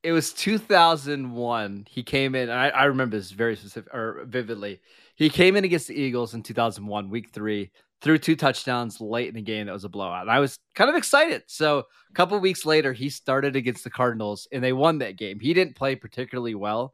it 0.01 0.11
was 0.11 0.33
2001. 0.33 1.87
He 1.89 2.03
came 2.03 2.35
in. 2.35 2.49
I, 2.49 2.69
I 2.69 2.83
remember 2.85 3.17
this 3.17 3.31
very 3.31 3.55
specific 3.55 3.93
or 3.93 4.23
vividly. 4.25 4.81
He 5.15 5.29
came 5.29 5.55
in 5.55 5.63
against 5.63 5.87
the 5.87 5.95
Eagles 5.95 6.33
in 6.33 6.41
2001, 6.41 7.09
week 7.09 7.29
three 7.31 7.71
threw 8.03 8.17
two 8.17 8.35
touchdowns 8.35 8.99
late 8.99 9.29
in 9.29 9.35
the 9.35 9.41
game 9.41 9.65
that 9.65 9.71
was 9.71 9.85
a 9.85 9.89
blowout. 9.89 10.23
And 10.23 10.31
I 10.31 10.39
was 10.39 10.59
kind 10.75 10.89
of 10.89 10.95
excited. 10.95 11.43
So 11.47 11.79
a 11.79 12.13
couple 12.13 12.37
weeks 12.39 12.65
later, 12.65 12.91
he 12.91 13.09
started 13.09 13.55
against 13.55 13.85
the 13.85 13.89
Cardinals 13.89 14.47
and 14.51 14.61
they 14.61 14.73
won 14.73 14.97
that 14.99 15.17
game. 15.17 15.39
He 15.39 15.53
didn't 15.53 15.77
play 15.77 15.95
particularly 15.95 16.53
well, 16.53 16.93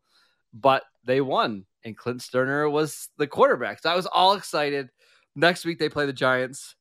but 0.53 0.83
they 1.03 1.19
won. 1.19 1.65
And 1.83 1.97
Clint 1.97 2.21
Stoerner 2.21 2.71
was 2.71 3.09
the 3.17 3.25
quarterback. 3.25 3.81
So 3.81 3.89
I 3.89 3.95
was 3.95 4.05
all 4.05 4.35
excited. 4.35 4.89
Next 5.35 5.65
week 5.65 5.79
they 5.79 5.89
play 5.89 6.05
the 6.05 6.13
Giants. 6.13 6.75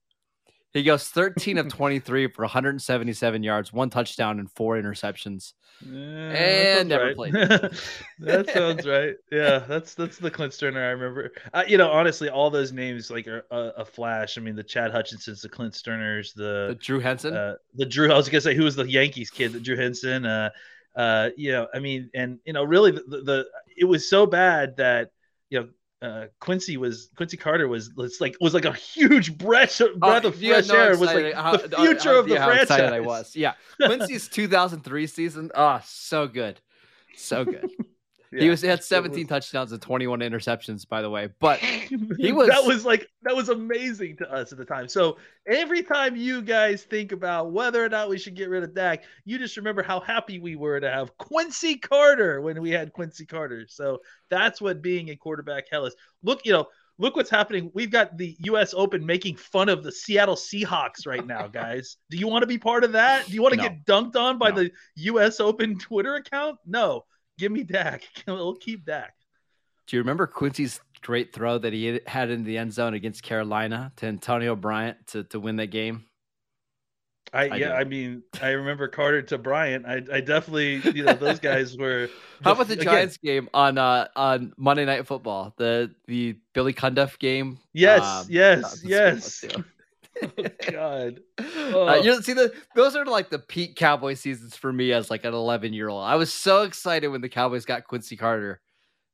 He 0.72 0.82
goes 0.82 1.08
13 1.08 1.58
of 1.58 1.68
23 1.72 2.28
for 2.28 2.42
177 2.42 3.42
yards, 3.42 3.72
one 3.72 3.90
touchdown, 3.90 4.38
and 4.38 4.50
four 4.50 4.76
interceptions. 4.76 5.54
Yeah, 5.80 6.00
and 6.00 6.88
never 6.88 7.06
right. 7.06 7.16
played. 7.16 7.32
that 8.18 8.50
sounds 8.52 8.86
right. 8.86 9.14
Yeah, 9.30 9.60
that's 9.60 9.94
that's 9.94 10.18
the 10.18 10.30
Clint 10.30 10.52
Stoerner 10.52 10.82
I 10.82 10.90
remember. 10.90 11.30
Uh, 11.54 11.64
you 11.68 11.78
know, 11.78 11.88
honestly, 11.88 12.28
all 12.28 12.50
those 12.50 12.72
names 12.72 13.10
like 13.10 13.28
are 13.28 13.46
a, 13.50 13.72
a, 13.78 13.84
flash. 13.84 14.36
I 14.36 14.40
mean, 14.40 14.56
the 14.56 14.64
Chad 14.64 14.90
Hutchinsons, 14.90 15.40
the 15.40 15.48
Clint 15.48 15.74
Stoerners, 15.74 16.34
the, 16.34 16.68
the 16.70 16.78
Drew 16.80 16.98
Henson, 16.98 17.34
uh, 17.34 17.54
the 17.74 17.86
Drew. 17.86 18.12
I 18.12 18.16
was 18.16 18.28
gonna 18.28 18.40
say 18.40 18.56
who 18.56 18.64
was 18.64 18.74
the 18.74 18.90
Yankees 18.90 19.30
kid, 19.30 19.52
the 19.52 19.60
Drew 19.60 19.76
Henson. 19.76 20.26
Uh, 20.26 20.50
uh, 20.96 21.30
you 21.36 21.52
know, 21.52 21.68
I 21.72 21.78
mean, 21.78 22.10
and 22.12 22.40
you 22.44 22.52
know, 22.52 22.64
really, 22.64 22.90
the, 22.90 23.04
the, 23.06 23.20
the 23.22 23.46
it 23.76 23.84
was 23.84 24.10
so 24.10 24.26
bad 24.26 24.78
that 24.78 25.12
you 25.48 25.60
know 25.60 25.68
uh, 26.00 26.26
Quincy 26.40 26.76
was 26.76 27.10
Quincy 27.16 27.36
Carter 27.36 27.66
was 27.66 27.90
it's 27.98 28.20
like 28.20 28.36
was 28.40 28.54
like 28.54 28.64
a 28.64 28.72
huge 28.72 29.36
breath, 29.36 29.80
breath 29.96 30.24
oh, 30.24 30.28
of 30.28 30.36
fresh 30.36 30.70
air. 30.70 30.90
Was 30.90 31.00
like 31.00 31.34
how, 31.34 31.56
the 31.56 31.76
future 31.76 32.14
of 32.14 32.28
the 32.28 32.34
yeah, 32.34 32.46
franchise. 32.46 32.92
I 32.92 33.00
was. 33.00 33.34
Yeah, 33.34 33.54
Quincy's 33.82 34.28
2003 34.28 35.06
season. 35.06 35.50
Oh, 35.54 35.80
so 35.84 36.28
good, 36.28 36.60
so 37.16 37.44
good. 37.44 37.70
Yeah, 38.32 38.42
he 38.42 38.50
was 38.50 38.60
he 38.60 38.68
had 38.68 38.84
17 38.84 39.20
was... 39.20 39.28
touchdowns 39.28 39.72
and 39.72 39.80
21 39.80 40.20
interceptions, 40.20 40.88
by 40.88 41.02
the 41.02 41.10
way. 41.10 41.28
But 41.40 41.58
he 42.18 42.32
was 42.32 42.48
that 42.48 42.64
was 42.64 42.84
like 42.84 43.08
that 43.22 43.34
was 43.34 43.48
amazing 43.48 44.16
to 44.18 44.30
us 44.32 44.52
at 44.52 44.58
the 44.58 44.64
time. 44.64 44.88
So 44.88 45.16
every 45.46 45.82
time 45.82 46.16
you 46.16 46.42
guys 46.42 46.82
think 46.82 47.12
about 47.12 47.52
whether 47.52 47.84
or 47.84 47.88
not 47.88 48.08
we 48.08 48.18
should 48.18 48.34
get 48.34 48.48
rid 48.48 48.62
of 48.62 48.74
Dak, 48.74 49.04
you 49.24 49.38
just 49.38 49.56
remember 49.56 49.82
how 49.82 50.00
happy 50.00 50.38
we 50.38 50.56
were 50.56 50.80
to 50.80 50.90
have 50.90 51.16
Quincy 51.18 51.76
Carter 51.76 52.40
when 52.40 52.60
we 52.60 52.70
had 52.70 52.92
Quincy 52.92 53.26
Carter. 53.26 53.66
So 53.68 53.98
that's 54.30 54.60
what 54.60 54.82
being 54.82 55.10
a 55.10 55.16
quarterback 55.16 55.64
hell 55.70 55.86
is. 55.86 55.94
Look, 56.22 56.44
you 56.44 56.52
know, 56.52 56.66
look 56.98 57.16
what's 57.16 57.30
happening. 57.30 57.70
We've 57.74 57.90
got 57.90 58.16
the 58.18 58.36
U.S. 58.40 58.74
Open 58.74 59.04
making 59.04 59.36
fun 59.36 59.68
of 59.68 59.82
the 59.82 59.92
Seattle 59.92 60.36
Seahawks 60.36 61.06
right 61.06 61.26
now, 61.26 61.46
guys. 61.52 61.96
Do 62.10 62.18
you 62.18 62.28
want 62.28 62.42
to 62.42 62.46
be 62.46 62.58
part 62.58 62.84
of 62.84 62.92
that? 62.92 63.26
Do 63.26 63.32
you 63.32 63.42
want 63.42 63.54
to 63.54 63.62
no. 63.62 63.68
get 63.68 63.84
dunked 63.86 64.16
on 64.16 64.38
by 64.38 64.50
no. 64.50 64.56
the 64.56 64.72
U.S. 64.96 65.40
Open 65.40 65.78
Twitter 65.78 66.16
account? 66.16 66.58
No. 66.66 67.04
Give 67.38 67.52
me 67.52 67.62
Dak. 67.62 68.02
We'll 68.26 68.56
keep 68.56 68.84
Dak. 68.84 69.14
Do 69.86 69.96
you 69.96 70.02
remember 70.02 70.26
Quincy's 70.26 70.80
great 71.00 71.32
throw 71.32 71.56
that 71.58 71.72
he 71.72 72.00
had 72.06 72.30
in 72.30 72.44
the 72.44 72.58
end 72.58 72.72
zone 72.72 72.92
against 72.92 73.22
Carolina 73.22 73.92
to 73.96 74.06
Antonio 74.06 74.54
Bryant 74.54 75.06
to, 75.08 75.24
to 75.24 75.40
win 75.40 75.56
that 75.56 75.68
game? 75.68 76.04
I, 77.32 77.48
I 77.48 77.56
yeah, 77.56 77.68
do. 77.68 77.72
I 77.74 77.84
mean, 77.84 78.22
I 78.40 78.50
remember 78.50 78.88
Carter 78.88 79.22
to 79.22 79.38
Bryant. 79.38 79.86
I, 79.86 80.02
I 80.12 80.20
definitely, 80.20 80.76
you 80.92 81.04
know, 81.04 81.12
those 81.14 81.38
guys 81.38 81.76
were. 81.76 82.08
How 82.42 82.52
about 82.52 82.68
the 82.68 82.74
again, 82.74 82.84
Giants 82.84 83.16
game 83.18 83.48
on 83.52 83.76
uh 83.78 84.08
on 84.16 84.54
Monday 84.56 84.84
Night 84.84 85.06
Football? 85.06 85.54
The 85.56 85.94
the 86.06 86.36
Billy 86.54 86.72
Cundiff 86.72 87.18
game. 87.18 87.58
Yes, 87.72 88.02
Um, 88.02 88.26
yes, 88.30 88.82
yes. 88.84 89.44
Oh, 90.20 90.44
God. 90.72 91.20
Uh, 91.74 91.78
Oh. 91.78 91.94
you 91.96 92.10
know, 92.10 92.20
see 92.20 92.32
the 92.32 92.52
those 92.74 92.96
are 92.96 93.04
like 93.04 93.30
the 93.30 93.38
peak 93.38 93.76
Cowboy 93.76 94.14
seasons 94.14 94.56
for 94.56 94.72
me 94.72 94.92
as 94.92 95.10
like 95.10 95.24
an 95.24 95.34
11 95.34 95.72
year 95.72 95.88
old. 95.88 96.02
I 96.04 96.16
was 96.16 96.32
so 96.32 96.62
excited 96.62 97.08
when 97.08 97.20
the 97.20 97.28
Cowboys 97.28 97.64
got 97.64 97.84
Quincy 97.84 98.16
Carter. 98.16 98.60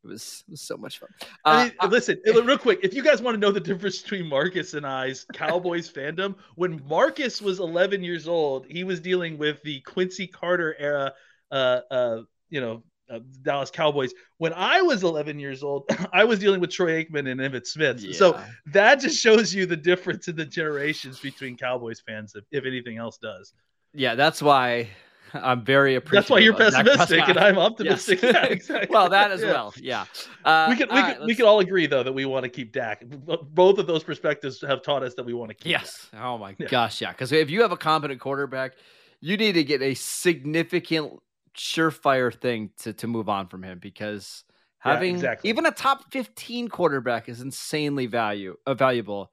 It 0.05 0.09
was 0.09 0.45
it 0.47 0.51
was 0.51 0.61
so 0.61 0.77
much 0.77 0.99
fun. 0.99 1.09
I 1.45 1.63
Uh, 1.63 1.65
mean, 1.83 1.91
listen, 1.91 2.21
real 2.27 2.59
quick. 2.59 2.81
If 2.83 2.93
you 2.93 3.03
guys 3.03 3.23
want 3.23 3.37
to 3.37 3.41
know 3.41 3.51
the 3.51 3.61
difference 3.61 4.03
between 4.03 4.27
Marcus 4.27 4.75
and 4.75 4.87
I's 4.87 5.27
Cowboys 5.33 5.91
fandom, 5.91 6.35
when 6.57 6.83
Marcus 6.87 7.41
was 7.41 7.59
11 7.59 8.03
years 8.05 8.29
old, 8.29 8.67
he 8.69 8.85
was 8.85 9.01
dealing 9.01 9.39
with 9.39 9.63
the 9.63 9.81
Quincy 9.81 10.27
Carter 10.27 10.77
era, 10.79 11.15
uh, 11.51 11.81
uh, 11.91 12.23
you 12.51 12.61
know, 12.61 12.83
uh, 13.11 13.19
Dallas 13.43 13.71
Cowboys. 13.71 14.13
When 14.39 14.53
I 14.55 14.81
was 14.83 15.03
11 15.03 15.39
years 15.39 15.63
old, 15.63 15.85
I 16.13 16.25
was 16.25 16.39
dealing 16.39 16.61
with 16.61 16.71
Troy 16.71 17.05
Aikman 17.05 17.31
and 17.31 17.41
Emmitt 17.41 17.67
Smith. 17.67 18.15
So 18.15 18.41
that 18.67 19.01
just 19.01 19.21
shows 19.21 19.55
you 19.55 19.67
the 19.67 19.77
difference 19.77 20.29
in 20.29 20.37
the 20.37 20.45
generations 20.47 21.21
between 21.21 21.57
Cowboys 21.57 22.01
fans, 22.07 22.35
if, 22.35 22.45
if 22.51 22.65
anything 22.65 22.99
else 22.99 23.19
does. 23.19 23.53
yeah, 23.93 24.15
that's 24.15 24.41
why 24.43 24.89
I'm 25.35 25.65
very 25.65 25.97
appreciative. 25.97 26.23
That's 26.23 26.31
why 26.31 26.39
you're 26.39 26.55
pessimistic 26.55 27.29
and 27.29 27.39
I'm 27.39 27.59
optimistic. 27.59 28.23
Yes. 28.23 28.35
Yeah, 28.35 28.45
exactly. 28.51 28.89
well, 28.95 29.09
that 29.11 29.33
as 29.33 29.41
Yeah. 29.43 29.47
well. 29.51 29.75
Yeah. 29.77 30.05
Uh, 30.45 30.67
we 30.71 30.77
can 30.77 30.89
we 30.89 31.01
all 31.01 31.13
can 31.15 31.27
we 31.27 31.35
can 31.35 31.45
all 31.47 31.59
agree 31.61 31.87
though 31.87 32.05
that 32.05 32.13
we 32.13 32.25
want 32.25 32.45
to 32.45 32.49
keep 32.49 32.73
Dak. 32.73 33.03
Both 33.07 33.79
of 33.79 33.87
those 33.89 34.05
perspectives 34.05 34.61
have 34.63 34.83
taught 34.83 35.03
us 35.03 35.15
that 35.15 35.27
we 35.27 35.35
want 35.35 35.51
to 35.51 35.55
keep. 35.57 35.73
Dak. 35.73 35.83
Yes. 35.83 36.11
Oh 36.17 36.39
my 36.39 36.55
Yeah. 36.59 36.69
gosh, 36.69 37.01
yeah. 37.01 37.11
Because 37.11 37.33
if 37.33 37.51
you 37.51 37.63
have 37.63 37.73
a 37.73 37.77
competent 37.77 38.21
quarterback, 38.21 38.75
you 39.21 39.37
need 39.37 39.53
to 39.55 39.65
get 39.65 39.83
a 39.83 39.95
significant, 39.95 41.15
surefire 41.57 42.35
thing 42.39 42.71
to 42.79 42.93
to 42.95 43.07
move 43.07 43.29
on 43.29 43.49
from 43.49 43.63
him 43.63 43.79
because 43.79 44.45
Yeah, 44.85 45.03
having 45.03 45.07
exactly. 45.07 45.45
even 45.45 45.67
a 45.67 45.71
top 45.73 46.13
15 46.13 46.69
quarterback 46.69 47.29
is 47.29 47.41
insanely 47.41 48.07
value 48.07 48.57
uh, 48.67 48.75
valuable 48.75 49.33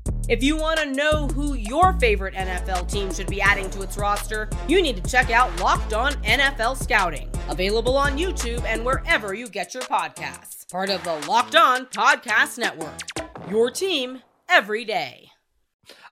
If 0.29 0.43
you 0.43 0.55
want 0.55 0.79
to 0.79 0.85
know 0.85 1.27
who 1.27 1.55
your 1.55 1.93
favorite 1.93 2.35
NFL 2.35 2.89
team 2.89 3.11
should 3.11 3.27
be 3.27 3.41
adding 3.41 3.69
to 3.71 3.81
its 3.81 3.97
roster, 3.97 4.47
you 4.67 4.81
need 4.81 5.03
to 5.03 5.09
check 5.09 5.31
out 5.31 5.59
Locked 5.59 5.93
On 5.93 6.13
NFL 6.23 6.77
Scouting, 6.77 7.29
available 7.49 7.97
on 7.97 8.17
YouTube 8.17 8.63
and 8.65 8.85
wherever 8.85 9.33
you 9.33 9.49
get 9.49 9.73
your 9.73 9.83
podcasts. 9.83 10.69
Part 10.71 10.89
of 10.89 11.03
the 11.03 11.15
Locked 11.27 11.55
On 11.55 11.87
Podcast 11.87 12.59
Network. 12.59 13.01
Your 13.49 13.71
team 13.71 14.21
every 14.47 14.85
day. 14.85 15.27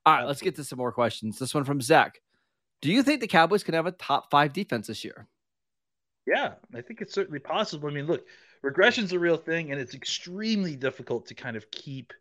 All 0.05 0.15
right, 0.15 0.25
let's 0.25 0.41
get 0.41 0.55
to 0.55 0.63
some 0.63 0.77
more 0.77 0.91
questions. 0.91 1.37
This 1.37 1.53
one 1.53 1.63
from 1.63 1.79
Zach. 1.79 2.19
Do 2.81 2.91
you 2.91 3.03
think 3.03 3.21
the 3.21 3.27
Cowboys 3.27 3.63
can 3.63 3.75
have 3.75 3.85
a 3.85 3.91
top 3.91 4.31
five 4.31 4.53
defense 4.53 4.87
this 4.87 5.03
year? 5.03 5.27
Yeah, 6.25 6.53
I 6.75 6.81
think 6.81 7.01
it's 7.01 7.13
certainly 7.13 7.39
possible. 7.39 7.87
I 7.87 7.93
mean, 7.93 8.07
look, 8.07 8.25
regression's 8.65 9.13
a 9.13 9.19
real 9.19 9.37
thing, 9.37 9.71
and 9.71 9.79
it's 9.79 9.93
extremely 9.93 10.75
difficult 10.75 11.27
to 11.27 11.35
kind 11.35 11.55
of 11.55 11.69
keep 11.69 12.11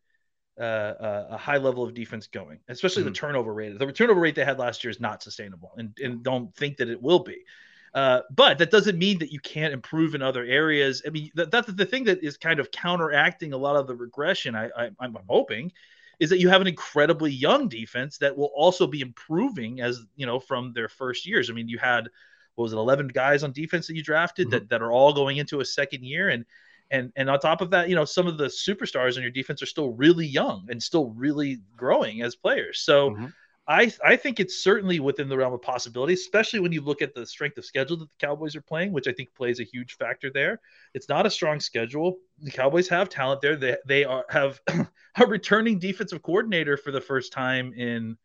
uh, 0.58 0.62
uh, 0.62 1.26
a 1.30 1.36
high 1.36 1.56
level 1.56 1.84
of 1.84 1.94
defense 1.94 2.26
going, 2.26 2.58
especially 2.68 3.02
the 3.02 3.10
turnover 3.10 3.54
rate. 3.54 3.78
The 3.78 3.92
turnover 3.92 4.20
rate 4.20 4.34
they 4.34 4.44
had 4.44 4.58
last 4.58 4.82
year 4.82 4.90
is 4.90 5.00
not 5.00 5.22
sustainable, 5.22 5.72
and, 5.76 5.96
and 6.02 6.22
don't 6.22 6.54
think 6.54 6.76
that 6.78 6.88
it 6.88 7.00
will 7.00 7.20
be. 7.20 7.44
Uh, 7.94 8.20
but 8.30 8.58
that 8.58 8.70
doesn't 8.70 8.98
mean 8.98 9.18
that 9.18 9.32
you 9.32 9.40
can't 9.40 9.72
improve 9.72 10.14
in 10.14 10.22
other 10.22 10.44
areas. 10.44 11.02
I 11.06 11.10
mean, 11.10 11.30
that, 11.34 11.50
that's 11.50 11.72
the 11.72 11.86
thing 11.86 12.04
that 12.04 12.22
is 12.22 12.36
kind 12.36 12.60
of 12.60 12.70
counteracting 12.70 13.52
a 13.52 13.56
lot 13.56 13.76
of 13.76 13.86
the 13.86 13.94
regression. 13.94 14.54
I, 14.54 14.68
I, 14.76 14.90
I'm 15.00 15.16
hoping 15.28 15.72
is 16.18 16.30
that 16.30 16.40
you 16.40 16.48
have 16.48 16.60
an 16.60 16.66
incredibly 16.66 17.30
young 17.30 17.68
defense 17.68 18.18
that 18.18 18.36
will 18.36 18.50
also 18.54 18.86
be 18.86 19.00
improving 19.00 19.80
as 19.80 20.00
you 20.16 20.26
know 20.26 20.40
from 20.40 20.72
their 20.72 20.88
first 20.88 21.26
years. 21.26 21.48
I 21.48 21.52
mean, 21.54 21.68
you 21.68 21.78
had 21.78 22.08
what 22.58 22.64
was 22.64 22.72
it, 22.72 22.76
11 22.76 23.08
guys 23.08 23.44
on 23.44 23.52
defense 23.52 23.86
that 23.86 23.94
you 23.94 24.02
drafted 24.02 24.50
that, 24.50 24.68
that 24.68 24.82
are 24.82 24.90
all 24.90 25.12
going 25.12 25.36
into 25.36 25.60
a 25.60 25.64
second 25.64 26.04
year. 26.04 26.28
And, 26.28 26.44
and, 26.90 27.12
and 27.16 27.28
on 27.28 27.38
top 27.38 27.60
of 27.60 27.70
that, 27.70 27.88
you 27.88 27.94
know, 27.94 28.04
some 28.04 28.26
of 28.26 28.38
the 28.38 28.46
superstars 28.46 29.16
on 29.16 29.22
your 29.22 29.30
defense 29.30 29.62
are 29.62 29.66
still 29.66 29.90
really 29.90 30.26
young 30.26 30.66
and 30.70 30.82
still 30.82 31.10
really 31.10 31.60
growing 31.76 32.22
as 32.22 32.36
players. 32.36 32.80
So 32.80 33.10
Mhm. 33.10 33.32
I, 33.70 33.92
I 34.02 34.16
think 34.16 34.40
it's 34.40 34.64
certainly 34.64 34.98
within 34.98 35.28
the 35.28 35.36
realm 35.36 35.52
of 35.52 35.60
possibility, 35.60 36.14
especially 36.14 36.60
when 36.60 36.72
you 36.72 36.80
look 36.80 37.02
at 37.02 37.14
the 37.14 37.26
strength 37.26 37.58
of 37.58 37.66
schedule 37.66 37.98
that 37.98 38.08
the 38.08 38.26
Cowboys 38.26 38.56
are 38.56 38.62
playing, 38.62 38.92
which 38.92 39.06
I 39.06 39.12
think 39.12 39.34
plays 39.34 39.60
a 39.60 39.64
huge 39.64 39.96
factor 39.98 40.30
there. 40.30 40.60
It's 40.94 41.10
not 41.10 41.26
a 41.26 41.30
strong 41.30 41.60
schedule. 41.60 42.16
The 42.38 42.50
Cowboys 42.50 42.88
have 42.88 43.10
talent 43.10 43.42
there. 43.42 43.56
They, 43.56 43.76
they 43.86 44.04
are 44.04 44.24
have 44.30 44.58
a 45.20 45.26
returning 45.26 45.78
defensive 45.78 46.22
coordinator 46.22 46.78
for 46.78 46.92
the 46.92 47.00
first 47.02 47.30
time 47.30 47.74
in 47.74 48.16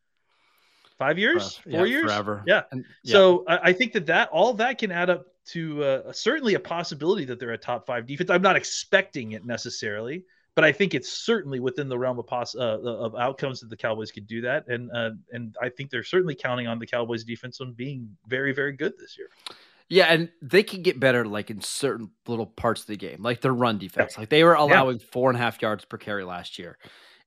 five 0.97 1.19
years, 1.19 1.43
Uh, 1.43 1.71
four 1.71 1.87
yeah, 1.87 1.91
years, 1.91 2.03
forever. 2.03 2.43
Yeah. 2.47 2.63
And, 2.71 2.85
yeah. 3.03 3.11
So 3.11 3.43
I, 3.45 3.57
I 3.69 3.73
think 3.73 3.91
that 3.93 4.05
that 4.05 4.29
all 4.29 4.53
that 4.53 4.77
can 4.77 4.91
add 4.91 5.09
up 5.09 5.25
to 5.47 5.83
uh, 5.83 6.13
certainly 6.13 6.53
a 6.53 6.59
possibility 6.59 7.25
that 7.25 7.39
they're 7.39 7.51
a 7.51 7.57
top 7.57 7.85
five 7.85 8.05
defense. 8.05 8.29
I'm 8.29 8.41
not 8.41 8.55
expecting 8.55 9.33
it 9.33 9.45
necessarily, 9.45 10.23
but 10.55 10.63
I 10.63 10.71
think 10.71 10.93
it's 10.93 11.11
certainly 11.11 11.59
within 11.59 11.89
the 11.89 11.97
realm 11.97 12.19
of 12.19 12.27
poss- 12.27 12.55
uh, 12.55 12.79
of 12.79 13.15
outcomes 13.15 13.59
that 13.61 13.69
the 13.69 13.77
Cowboys 13.77 14.11
could 14.11 14.27
do 14.27 14.41
that, 14.41 14.67
and 14.67 14.91
uh, 14.91 15.11
and 15.31 15.55
I 15.61 15.69
think 15.69 15.89
they're 15.89 16.03
certainly 16.03 16.35
counting 16.35 16.67
on 16.67 16.79
the 16.79 16.87
Cowboys 16.87 17.23
defense 17.23 17.59
on 17.61 17.73
being 17.73 18.09
very 18.27 18.53
very 18.53 18.73
good 18.73 18.93
this 18.97 19.17
year. 19.17 19.27
Yeah, 19.89 20.05
and 20.05 20.29
they 20.41 20.63
can 20.63 20.81
get 20.81 20.99
better 20.99 21.25
like 21.25 21.51
in 21.51 21.61
certain 21.61 22.09
little 22.25 22.45
parts 22.45 22.81
of 22.81 22.87
the 22.87 22.95
game, 22.95 23.21
like 23.21 23.41
their 23.41 23.53
run 23.53 23.77
defense. 23.77 24.17
Like 24.17 24.29
they 24.29 24.43
were 24.43 24.55
allowing 24.55 24.99
four 24.99 25.29
and 25.29 25.37
a 25.37 25.41
half 25.41 25.61
yards 25.61 25.85
per 25.85 25.97
carry 25.97 26.23
last 26.23 26.57
year. 26.57 26.77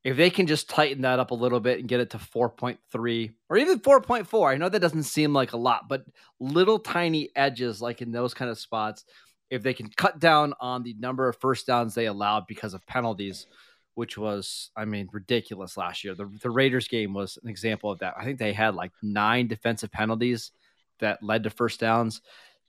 If 0.04 0.16
they 0.16 0.30
can 0.30 0.46
just 0.46 0.70
tighten 0.70 1.02
that 1.02 1.18
up 1.18 1.32
a 1.32 1.35
little 1.35 1.59
bit 1.59 1.80
and 1.80 1.88
get 1.88 2.00
it 2.00 2.11
to 2.11 2.18
4.3 2.18 3.32
or 3.48 3.56
even 3.56 3.80
4.4, 3.80 4.52
I 4.52 4.56
know 4.56 4.68
that 4.68 4.80
doesn't 4.80 5.02
seem 5.02 5.32
like 5.32 5.52
a 5.52 5.56
lot, 5.56 5.88
but 5.88 6.04
little 6.38 6.78
tiny 6.78 7.30
edges, 7.35 7.82
like 7.82 8.02
in 8.02 8.12
those 8.12 8.32
kind 8.32 8.50
of 8.50 8.59
spots, 8.59 9.04
if 9.50 9.62
they 9.62 9.74
can 9.74 9.88
cut 9.96 10.18
down 10.18 10.54
on 10.61 10.82
the 10.82 10.94
number 10.98 11.28
of 11.28 11.37
first 11.40 11.66
downs 11.66 11.94
they 11.94 12.06
allowed 12.06 12.46
because 12.46 12.74
of 12.74 12.87
penalties, 12.87 13.46
which 13.94 14.16
was, 14.16 14.70
I 14.76 14.85
mean, 14.85 15.09
ridiculous 15.12 15.76
last 15.76 16.04
year. 16.04 16.14
The, 16.14 16.30
the 16.42 16.50
Raiders 16.50 16.88
game 16.88 17.12
was 17.14 17.38
an 17.42 17.48
example 17.48 17.90
of 17.90 17.98
that. 18.00 18.14
I 18.16 18.24
think 18.24 18.38
they 18.38 18.52
had 18.52 18.74
like 18.74 18.92
nine 19.02 19.48
defensive 19.48 19.90
penalties 19.90 20.52
that 21.00 21.22
led 21.22 21.42
to 21.44 21.50
first 21.50 21.80
downs. 21.80 22.20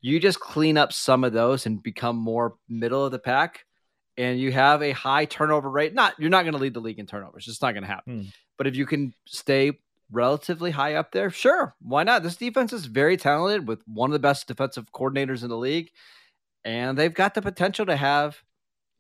You 0.01 0.19
just 0.19 0.39
clean 0.39 0.77
up 0.77 0.93
some 0.93 1.23
of 1.23 1.33
those 1.33 1.65
and 1.65 1.81
become 1.81 2.15
more 2.15 2.55
middle 2.69 3.05
of 3.05 3.11
the 3.11 3.19
pack, 3.19 3.65
and 4.17 4.39
you 4.39 4.51
have 4.51 4.81
a 4.81 4.91
high 4.91 5.25
turnover 5.25 5.69
rate. 5.69 5.93
Not 5.93 6.15
you're 6.17 6.29
not 6.29 6.43
going 6.43 6.53
to 6.53 6.59
lead 6.59 6.73
the 6.73 6.79
league 6.79 6.99
in 6.99 7.05
turnovers. 7.05 7.47
It's 7.47 7.61
not 7.61 7.73
going 7.73 7.83
to 7.83 7.89
happen. 7.89 8.21
Hmm. 8.21 8.27
But 8.57 8.67
if 8.67 8.75
you 8.75 8.85
can 8.85 9.13
stay 9.25 9.73
relatively 10.11 10.71
high 10.71 10.95
up 10.95 11.11
there, 11.11 11.29
sure, 11.29 11.75
why 11.81 12.03
not? 12.03 12.23
This 12.23 12.35
defense 12.35 12.73
is 12.73 12.85
very 12.85 13.17
talented 13.17 13.67
with 13.67 13.81
one 13.87 14.09
of 14.09 14.13
the 14.13 14.19
best 14.19 14.47
defensive 14.47 14.91
coordinators 14.91 15.43
in 15.43 15.49
the 15.49 15.57
league, 15.57 15.91
and 16.65 16.97
they've 16.97 17.13
got 17.13 17.33
the 17.33 17.41
potential 17.41 17.85
to 17.85 17.95
have 17.95 18.41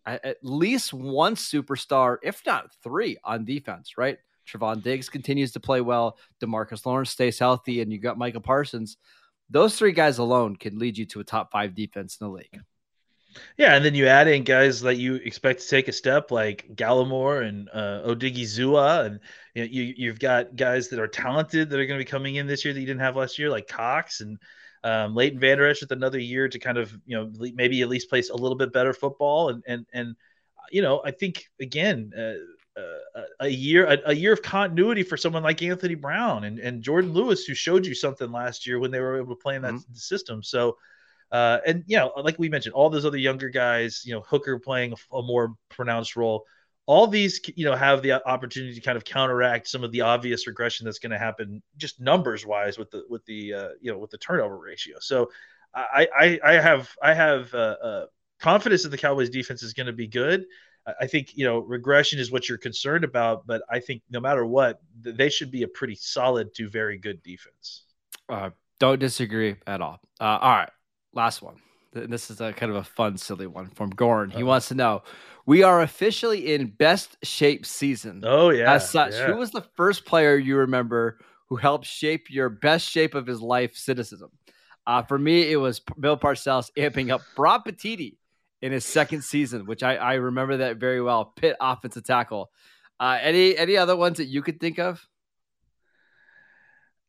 at 0.05 0.37
least 0.41 0.93
one 0.93 1.35
superstar, 1.35 2.17
if 2.23 2.41
not 2.45 2.69
three, 2.83 3.17
on 3.23 3.45
defense. 3.45 3.97
Right? 3.97 4.19
Trevon 4.47 4.81
Diggs 4.81 5.09
continues 5.09 5.51
to 5.53 5.59
play 5.59 5.81
well. 5.81 6.17
Demarcus 6.41 6.85
Lawrence 6.85 7.09
stays 7.09 7.39
healthy, 7.39 7.81
and 7.81 7.91
you 7.91 7.99
got 7.99 8.17
Micah 8.17 8.39
Parsons. 8.39 8.97
Those 9.49 9.77
three 9.77 9.93
guys 9.93 10.17
alone 10.17 10.55
can 10.55 10.77
lead 10.77 10.97
you 10.97 11.05
to 11.07 11.19
a 11.19 11.23
top 11.23 11.51
five 11.51 11.73
defense 11.73 12.17
in 12.19 12.27
the 12.27 12.33
league. 12.33 12.59
Yeah, 13.57 13.75
and 13.75 13.83
then 13.83 13.95
you 13.95 14.07
add 14.07 14.27
in 14.27 14.43
guys 14.43 14.81
that 14.81 14.95
you 14.95 15.15
expect 15.15 15.61
to 15.61 15.67
take 15.67 15.87
a 15.87 15.91
step, 15.91 16.31
like 16.31 16.67
Gallimore 16.75 17.47
and 17.47 17.69
uh, 17.73 18.03
Odighizuwa, 18.05 19.05
and 19.05 19.19
you, 19.53 19.63
know, 19.63 19.69
you 19.71 19.93
you've 19.97 20.19
got 20.19 20.55
guys 20.55 20.89
that 20.89 20.99
are 20.99 21.07
talented 21.07 21.69
that 21.69 21.79
are 21.79 21.85
going 21.85 21.99
to 21.99 22.05
be 22.05 22.09
coming 22.09 22.35
in 22.35 22.47
this 22.47 22.63
year 22.63 22.73
that 22.73 22.79
you 22.79 22.85
didn't 22.85 23.01
have 23.01 23.15
last 23.15 23.39
year, 23.39 23.49
like 23.49 23.67
Cox 23.67 24.21
and 24.21 24.37
um, 24.83 25.15
Leighton 25.15 25.39
Vander 25.39 25.67
Esch 25.67 25.81
with 25.81 25.91
another 25.91 26.19
year 26.19 26.47
to 26.47 26.59
kind 26.59 26.77
of 26.77 26.95
you 27.05 27.17
know 27.17 27.31
maybe 27.53 27.81
at 27.81 27.89
least 27.89 28.09
place 28.09 28.29
a 28.29 28.35
little 28.35 28.57
bit 28.57 28.73
better 28.73 28.93
football, 28.93 29.49
and 29.49 29.63
and 29.67 29.85
and 29.93 30.15
you 30.71 30.81
know 30.81 31.01
I 31.03 31.11
think 31.11 31.49
again. 31.59 32.11
Uh, 32.17 32.33
uh, 32.77 33.21
a 33.39 33.47
year, 33.47 33.87
a, 33.87 33.97
a 34.11 34.13
year 34.13 34.31
of 34.31 34.43
continuity 34.43 35.01
for 35.01 35.17
someone 35.17 35.41
like 35.41 35.63
Anthony 35.63 35.95
Brown 35.95 36.43
and, 36.43 36.59
and 36.59 36.83
Jourdan 36.83 37.11
Lewis, 37.11 37.43
who 37.43 37.55
showed 37.55 37.87
you 37.87 37.95
something 37.95 38.31
last 38.31 38.67
year 38.67 38.77
when 38.77 38.91
they 38.91 38.99
were 38.99 39.17
able 39.17 39.35
to 39.35 39.41
play 39.41 39.55
in 39.55 39.63
that 39.63 39.83
system. 39.93 40.43
So, 40.43 40.77
uh, 41.31 41.59
and 41.65 41.83
you 41.87 41.97
know, 41.97 42.11
like 42.23 42.39
we 42.39 42.49
mentioned, 42.49 42.73
all 42.73 42.89
those 42.89 43.05
other 43.05 43.17
younger 43.17 43.49
guys, 43.49 44.03
you 44.05 44.13
know, 44.13 44.21
Hooker 44.21 44.59
playing 44.59 44.93
a, 45.11 45.21
more 45.21 45.55
pronounced 45.69 46.15
role. 46.15 46.45
all 46.85 47.07
these 47.07 47.41
you 47.55 47.65
know 47.65 47.75
have 47.75 48.01
the 48.01 48.13
opportunity 48.27 48.73
to 48.73 48.81
kind 48.81 48.97
of 48.97 49.03
counteract 49.03 49.67
some 49.67 49.83
of 49.83 49.91
the 49.91 50.01
obvious 50.01 50.47
regression 50.47 50.85
that's 50.85 50.99
going 50.99 51.11
to 51.11 51.17
happen 51.17 51.61
just 51.77 51.99
numbers 51.99 52.45
wise 52.45 52.77
with 52.77 52.89
the 52.91 53.03
with 53.09 53.25
the 53.25 53.53
uh, 53.53 53.69
you 53.81 53.91
know 53.91 53.97
with 53.97 54.11
the 54.11 54.17
turnover 54.17 54.57
ratio. 54.57 54.97
So 54.99 55.29
I 55.73 56.07
I, 56.17 56.39
I 56.43 56.53
have 56.53 56.89
I 57.01 57.13
have 57.13 57.53
uh, 57.53 57.75
uh, 57.83 58.05
confidence 58.39 58.83
that 58.83 58.89
the 58.89 58.97
Cowboys 58.97 59.29
defense 59.29 59.63
is 59.63 59.73
going 59.73 59.87
to 59.87 59.93
be 59.93 60.07
good. 60.07 60.45
I 61.01 61.07
think 61.07 61.35
you 61.35 61.43
know 61.43 61.59
regression 61.59 62.17
is 62.17 62.31
what 62.31 62.47
you're 62.47 62.57
concerned 62.57 63.03
about, 63.03 63.45
but 63.45 63.61
I 63.69 63.81
think 63.81 64.03
no 64.09 64.21
matter 64.21 64.45
what, 64.45 64.79
they 65.01 65.29
should 65.29 65.51
be 65.51 65.63
a 65.63 65.67
pretty 65.67 65.95
solid 65.95 66.53
to 66.55 66.69
very 66.69 66.97
good 66.97 67.21
defense. 67.23 67.83
Uh, 68.29 68.51
don't 68.79 68.99
disagree 68.99 69.57
at 69.65 69.81
all. 69.81 69.99
Uh, 70.19 70.39
all 70.41 70.55
right, 70.55 70.69
last 71.13 71.41
one. 71.41 71.55
This 71.93 72.29
is 72.29 72.41
a 72.41 72.53
kind 72.53 72.71
of 72.71 72.77
a 72.77 72.83
fun, 72.83 73.17
silly 73.17 73.47
one 73.47 73.69
from 73.69 73.89
Gorn. 73.89 74.29
He 74.29 74.43
wants 74.43 74.67
to 74.67 74.75
know: 74.75 75.03
We 75.45 75.63
are 75.63 75.81
officially 75.81 76.53
in 76.53 76.67
best 76.67 77.17
shape 77.23 77.65
season. 77.65 78.23
Oh 78.25 78.49
yeah. 78.49 78.73
As 78.73 78.89
such, 78.89 79.13
yeah. 79.13 79.27
who 79.27 79.37
was 79.37 79.51
the 79.51 79.65
first 79.75 80.05
player 80.05 80.37
you 80.37 80.57
remember 80.57 81.19
who 81.47 81.55
helped 81.55 81.85
shape 81.85 82.29
your 82.29 82.49
best 82.49 82.87
shape 82.87 83.15
of 83.15 83.25
his 83.25 83.41
life 83.41 83.75
cynicism? 83.75 84.31
Uh, 84.85 85.01
for 85.01 85.17
me, 85.17 85.51
it 85.51 85.57
was 85.57 85.81
Bill 85.99 86.17
Parcells 86.17 86.71
amping 86.77 87.11
up 87.11 87.21
Brock 87.35 87.65
Petitti 87.67 88.17
in 88.61 88.71
his 88.71 88.85
second 88.85 89.23
season, 89.23 89.65
which 89.65 89.83
I, 89.83 89.95
I 89.95 90.13
remember 90.15 90.57
that 90.57 90.77
very 90.77 91.01
well. 91.01 91.25
Pitt 91.25 91.57
offensive 91.59 92.03
tackle. 92.03 92.51
Uh, 92.99 93.17
any 93.21 93.57
any 93.57 93.77
other 93.77 93.95
ones 93.95 94.17
that 94.17 94.25
you 94.25 94.41
could 94.41 94.59
think 94.59 94.79
of? 94.79 95.05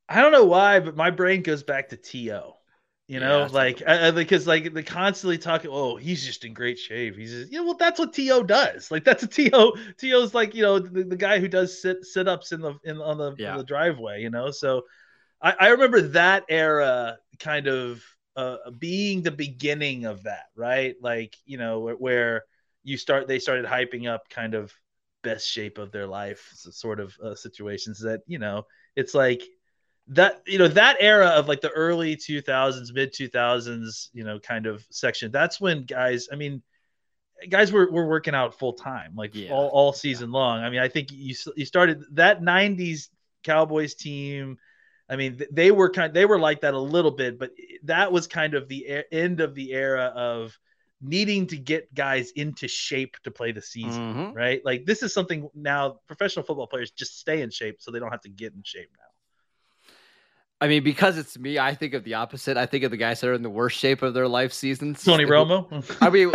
I 0.08 0.20
don't 0.22 0.32
know 0.32 0.44
why, 0.44 0.80
but 0.80 0.96
my 0.96 1.10
brain 1.10 1.42
goes 1.42 1.62
back 1.62 1.90
to 1.90 1.96
To. 1.96 2.52
You 3.08 3.20
know, 3.20 3.42
Yeah, 3.42 3.48
like 3.50 3.82
I, 3.86 4.08
I- 4.08 4.10
because 4.10 4.46
like 4.46 4.74
they 4.74 4.82
constantly 4.82 5.38
talking. 5.38 5.70
Oh, 5.72 5.96
he's 5.96 6.24
just 6.24 6.44
in 6.44 6.54
great 6.54 6.78
shape. 6.78 7.16
He's 7.16 7.32
just, 7.32 7.52
yeah. 7.52 7.60
Well, 7.60 7.74
that's 7.74 7.98
what 7.98 8.12
T.O. 8.12 8.42
does. 8.42 8.90
Like 8.90 9.04
that's 9.04 9.22
a 9.22 9.26
To. 9.28 9.72
T.O.'s 9.98 10.34
like 10.34 10.54
you 10.54 10.62
know 10.62 10.78
the, 10.78 11.04
the 11.04 11.16
guy 11.16 11.38
who 11.40 11.48
does 11.48 11.80
sit 11.80 12.04
sit 12.04 12.28
ups 12.28 12.52
in 12.52 12.60
the 12.60 12.74
in 12.84 12.98
on 13.00 13.18
the, 13.18 13.38
Yeah. 13.38 13.50
on 13.50 13.56
the 13.56 13.64
driveway. 13.64 14.22
You 14.22 14.30
know, 14.30 14.50
so 14.50 14.82
I, 15.42 15.54
I 15.60 15.68
remember 15.68 16.02
that 16.10 16.44
era 16.48 17.18
kind 17.40 17.66
of 17.68 18.02
uh, 18.36 18.58
being 18.78 19.22
the 19.22 19.30
beginning 19.30 20.04
of 20.06 20.24
that, 20.24 20.46
right? 20.56 20.96
Like 21.00 21.36
you 21.46 21.58
know 21.58 21.80
where, 21.80 21.96
where 21.96 22.44
you 22.84 22.96
start 22.96 23.28
they 23.28 23.38
started 23.38 23.66
hyping 23.66 24.08
up 24.08 24.28
kind 24.30 24.54
of 24.54 24.72
best 25.22 25.48
shape 25.48 25.78
of 25.78 25.92
their 25.92 26.06
life 26.06 26.50
sort 26.54 27.00
of 27.00 27.14
uh, 27.22 27.34
situations 27.34 28.00
that 28.00 28.20
you 28.26 28.38
know 28.38 28.66
it's 28.96 29.14
like 29.14 29.42
that 30.08 30.42
you 30.46 30.58
know 30.58 30.68
that 30.68 30.96
era 31.00 31.28
of 31.28 31.48
like 31.48 31.60
the 31.60 31.70
early 31.70 32.16
2000s 32.16 32.92
mid 32.92 33.12
2000s 33.12 34.10
you 34.14 34.24
know 34.24 34.38
kind 34.38 34.66
of 34.66 34.84
section 34.90 35.30
that's 35.30 35.60
when 35.60 35.84
guys 35.84 36.28
i 36.32 36.36
mean 36.36 36.62
guys 37.50 37.70
were, 37.72 37.90
were 37.90 38.06
working 38.06 38.34
out 38.34 38.58
full 38.58 38.72
time 38.72 39.12
like 39.16 39.32
Yeah. 39.34 39.52
all, 39.52 39.68
all 39.68 39.92
season 39.92 40.30
long 40.32 40.60
i 40.60 40.70
mean 40.70 40.80
i 40.80 40.88
think 40.88 41.08
you 41.12 41.34
you 41.56 41.64
started 41.64 42.02
that 42.12 42.42
90s 42.42 43.10
cowboys 43.44 43.94
team 43.94 44.58
i 45.08 45.16
mean 45.16 45.40
they 45.52 45.70
were 45.70 45.90
kind 45.90 46.12
they 46.14 46.24
were 46.26 46.38
like 46.38 46.62
that 46.62 46.74
a 46.74 46.78
little 46.80 47.10
bit 47.12 47.38
but 47.38 47.50
that 47.84 48.10
was 48.10 48.26
kind 48.26 48.54
of 48.54 48.68
the 48.68 49.04
end 49.12 49.40
of 49.40 49.54
the 49.54 49.72
era 49.72 50.12
of 50.16 50.58
needing 51.00 51.46
to 51.46 51.56
get 51.56 51.94
guys 51.94 52.32
into 52.32 52.66
shape 52.66 53.16
to 53.22 53.30
play 53.30 53.52
the 53.52 53.62
season 53.62 54.02
Mhm. 54.14 54.34
right 54.34 54.64
like 54.64 54.84
this 54.84 55.02
is 55.02 55.12
something 55.14 55.48
now 55.54 56.00
professional 56.08 56.44
football 56.44 56.66
players 56.66 56.90
just 56.90 57.20
stay 57.20 57.42
in 57.42 57.50
shape 57.50 57.76
so 57.80 57.90
they 57.90 58.00
don't 58.00 58.10
have 58.10 58.22
to 58.22 58.28
get 58.30 58.52
in 58.54 58.62
shape 58.64 58.90
now 58.98 59.07
I 60.60 60.66
mean, 60.66 60.82
because 60.82 61.16
it's 61.18 61.38
me, 61.38 61.56
I 61.56 61.72
think 61.74 61.94
of 61.94 62.02
the 62.02 62.14
opposite. 62.14 62.56
I 62.56 62.66
think 62.66 62.82
of 62.82 62.90
the 62.90 62.96
guys 62.96 63.20
that 63.20 63.28
are 63.28 63.32
in 63.32 63.42
the 63.42 63.50
worst 63.50 63.78
shape 63.78 64.02
of 64.02 64.12
their 64.12 64.26
life 64.26 64.52
seasons. 64.52 65.04
Tony 65.04 65.24
Romo. 65.24 65.84
I 66.00 66.10
mean, 66.10 66.32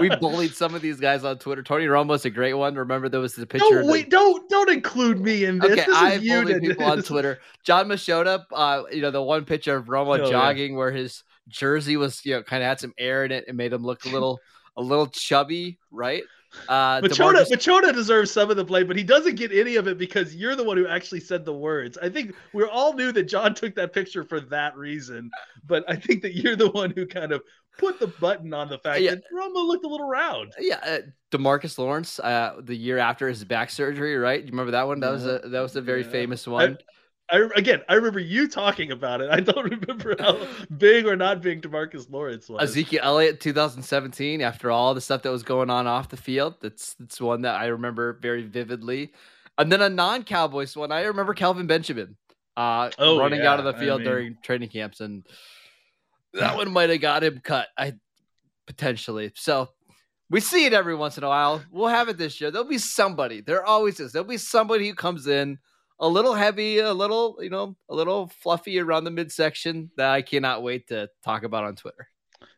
we 0.00 0.16
bullied 0.16 0.54
some 0.54 0.74
of 0.74 0.80
these 0.80 0.98
guys 0.98 1.24
on 1.24 1.38
Twitter. 1.38 1.62
Tony 1.62 1.84
Romo's 1.84 2.24
a 2.24 2.30
great 2.30 2.54
one. 2.54 2.74
Remember, 2.74 3.10
there 3.10 3.20
was 3.20 3.34
the 3.34 3.46
picture. 3.46 3.66
Don't 3.68 3.78
of 3.80 3.86
the- 3.86 3.92
wait, 3.92 4.08
don't 4.08 4.48
don't 4.48 4.70
include 4.70 5.20
me 5.20 5.44
in 5.44 5.58
this. 5.58 5.72
Okay, 5.72 5.84
this 5.84 5.94
I 5.94 6.16
to- 6.18 6.60
people 6.60 6.84
on 6.86 7.02
Twitter. 7.02 7.40
Jon 7.62 7.86
Machota, 7.88 8.44
uh, 8.52 8.84
you 8.90 9.02
know, 9.02 9.10
the 9.10 9.20
one 9.22 9.44
picture 9.44 9.76
of 9.76 9.86
Romo 9.86 10.18
Oh, 10.18 10.24
yeah. 10.24 10.30
jogging 10.30 10.74
where 10.76 10.90
his 10.90 11.22
jersey 11.48 11.98
was, 11.98 12.24
you 12.24 12.36
know, 12.36 12.42
kind 12.42 12.62
of 12.62 12.66
had 12.68 12.80
some 12.80 12.94
air 12.96 13.26
in 13.26 13.32
it 13.32 13.44
and 13.46 13.58
made 13.58 13.74
him 13.74 13.82
look 13.82 14.06
a 14.06 14.08
little, 14.08 14.40
a 14.78 14.82
little 14.82 15.06
chubby, 15.08 15.78
right? 15.90 16.22
Uh, 16.68 17.00
Machota, 17.00 17.34
DeMarcus- 17.44 17.52
Machota 17.52 17.92
deserves 17.94 18.30
some 18.30 18.50
of 18.50 18.56
the 18.56 18.64
blame, 18.64 18.86
but 18.86 18.96
he 18.96 19.02
doesn't 19.04 19.36
get 19.36 19.52
any 19.52 19.76
of 19.76 19.86
it 19.86 19.98
because 19.98 20.34
you're 20.34 20.56
the 20.56 20.64
one 20.64 20.76
who 20.76 20.86
actually 20.86 21.20
said 21.20 21.44
the 21.44 21.54
words. 21.54 21.96
I 22.02 22.08
think 22.08 22.34
we 22.52 22.64
all 22.64 22.92
knew 22.94 23.12
that 23.12 23.24
John 23.24 23.54
took 23.54 23.74
that 23.76 23.92
picture 23.92 24.24
for 24.24 24.40
that 24.40 24.76
reason, 24.76 25.30
but 25.66 25.84
I 25.88 25.96
think 25.96 26.22
that 26.22 26.34
you're 26.36 26.56
the 26.56 26.70
one 26.70 26.90
who 26.90 27.06
kind 27.06 27.32
of 27.32 27.42
put 27.78 27.98
the 28.00 28.08
button 28.08 28.52
on 28.52 28.68
the 28.68 28.78
fact 28.78 29.00
Yeah. 29.00 29.12
that 29.14 29.22
Romo 29.32 29.64
looked 29.66 29.84
a 29.84 29.88
little 29.88 30.08
round. 30.08 30.52
yeah, 30.58 30.80
uh, 30.84 30.98
Demarcus 31.30 31.78
Lawrence, 31.78 32.18
uh, 32.18 32.56
the 32.60 32.74
year 32.76 32.98
after 32.98 33.28
his 33.28 33.44
back 33.44 33.70
surgery, 33.70 34.16
right? 34.16 34.40
You 34.42 34.50
remember 34.50 34.72
that 34.72 34.86
one? 34.86 35.00
That 35.00 35.12
was 35.12 35.24
a 35.26 35.38
that 35.44 35.60
was 35.60 35.76
a 35.76 35.80
very 35.80 36.02
Yeah. 36.02 36.10
famous 36.10 36.46
one. 36.46 36.78
I 37.32 37.48
again, 37.56 37.82
I 37.88 37.94
remember 37.94 38.18
you 38.20 38.48
talking 38.48 38.90
about 38.92 39.20
it. 39.20 39.30
I 39.30 39.40
don't 39.40 39.70
remember 39.70 40.16
how 40.18 40.46
big 40.76 41.06
or 41.06 41.16
not 41.16 41.40
big 41.42 41.62
Demarcus 41.62 42.10
Lawrence 42.10 42.48
was. 42.48 42.62
Ezekiel 42.70 43.00
Elliott, 43.02 43.40
2017. 43.40 44.40
After 44.40 44.70
all 44.70 44.94
the 44.94 45.00
stuff 45.00 45.22
that 45.22 45.30
was 45.30 45.42
going 45.42 45.70
on 45.70 45.86
off 45.86 46.08
the 46.08 46.16
field, 46.16 46.54
that's 46.60 46.94
that's 46.94 47.20
one 47.20 47.42
that 47.42 47.54
I 47.60 47.66
remember 47.66 48.18
very 48.20 48.42
vividly. 48.42 49.12
And 49.58 49.70
then 49.70 49.82
a 49.82 49.88
non-Cowboys 49.88 50.76
one, 50.76 50.90
I 50.90 51.02
remember 51.02 51.34
Kelvin 51.34 51.66
Benjamin, 51.66 52.16
uh, 52.56 52.90
Oh, 52.98 53.18
running 53.18 53.42
out 53.42 53.58
of 53.60 53.66
yeah, 53.66 53.72
the 53.72 53.76
I 53.76 53.80
field 53.80 54.00
mean- 54.00 54.08
during 54.08 54.36
training 54.42 54.68
camps, 54.70 55.00
and 55.00 55.26
that 56.34 56.56
one 56.56 56.72
might 56.72 56.90
have 56.90 57.00
got 57.00 57.22
him 57.24 57.40
cut. 57.44 57.68
I 57.76 57.94
potentially. 58.66 59.32
So 59.34 59.68
we 60.30 60.40
see 60.40 60.64
it 60.64 60.72
every 60.72 60.94
once 60.94 61.18
in 61.18 61.24
a 61.24 61.28
while. 61.28 61.62
We'll 61.70 61.88
have 61.88 62.08
it 62.08 62.16
this 62.18 62.40
year. 62.40 62.50
There'll 62.50 62.68
be 62.68 62.78
somebody. 62.78 63.40
There 63.40 63.64
always 63.64 63.98
is. 64.00 64.12
There'll 64.12 64.28
be 64.28 64.36
somebody 64.38 64.88
who 64.88 64.94
comes 64.94 65.26
in 65.26 65.58
a 66.00 66.08
little 66.08 66.34
heavy, 66.34 66.78
a 66.78 66.92
little, 66.92 67.38
you 67.40 67.50
know, 67.50 67.76
a 67.88 67.94
little 67.94 68.28
fluffy 68.42 68.78
around 68.80 69.04
the 69.04 69.10
midsection 69.10 69.90
that 69.96 70.10
I 70.10 70.22
cannot 70.22 70.62
wait 70.62 70.88
to 70.88 71.08
talk 71.22 71.42
about 71.44 71.64
on 71.64 71.76
Twitter. 71.76 72.08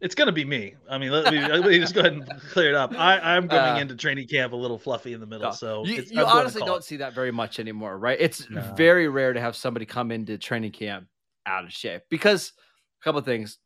It's 0.00 0.14
gonna 0.14 0.32
be 0.32 0.44
me. 0.44 0.74
I 0.88 0.96
mean, 0.98 1.10
let 1.10 1.32
me, 1.32 1.40
let 1.40 1.64
me 1.64 1.78
just 1.80 1.94
go 1.94 2.00
ahead 2.00 2.12
and 2.12 2.24
clear 2.50 2.68
it 2.68 2.74
up. 2.76 2.92
I, 2.96 3.18
I'm 3.18 3.48
going 3.48 3.76
Uh, 3.76 3.80
into 3.80 3.96
training 3.96 4.28
camp 4.28 4.52
a 4.52 4.56
little 4.56 4.78
fluffy 4.78 5.12
in 5.12 5.20
the 5.20 5.26
middle, 5.26 5.48
No. 5.48 5.52
so 5.52 5.84
you, 5.84 6.04
you 6.08 6.24
honestly 6.24 6.62
don't 6.64 6.78
it. 6.78 6.84
see 6.84 6.98
that 6.98 7.14
very 7.14 7.32
much 7.32 7.58
anymore, 7.58 7.98
right? 7.98 8.16
It's 8.20 8.48
No. 8.48 8.74
very 8.76 9.08
rare 9.08 9.32
to 9.32 9.40
have 9.40 9.56
somebody 9.56 9.86
come 9.86 10.12
into 10.12 10.38
training 10.38 10.70
camp 10.72 11.08
out 11.46 11.64
of 11.64 11.72
shape 11.72 12.02
because 12.08 12.52
a 13.00 13.04
couple 13.04 13.18
of 13.18 13.24
things. 13.24 13.58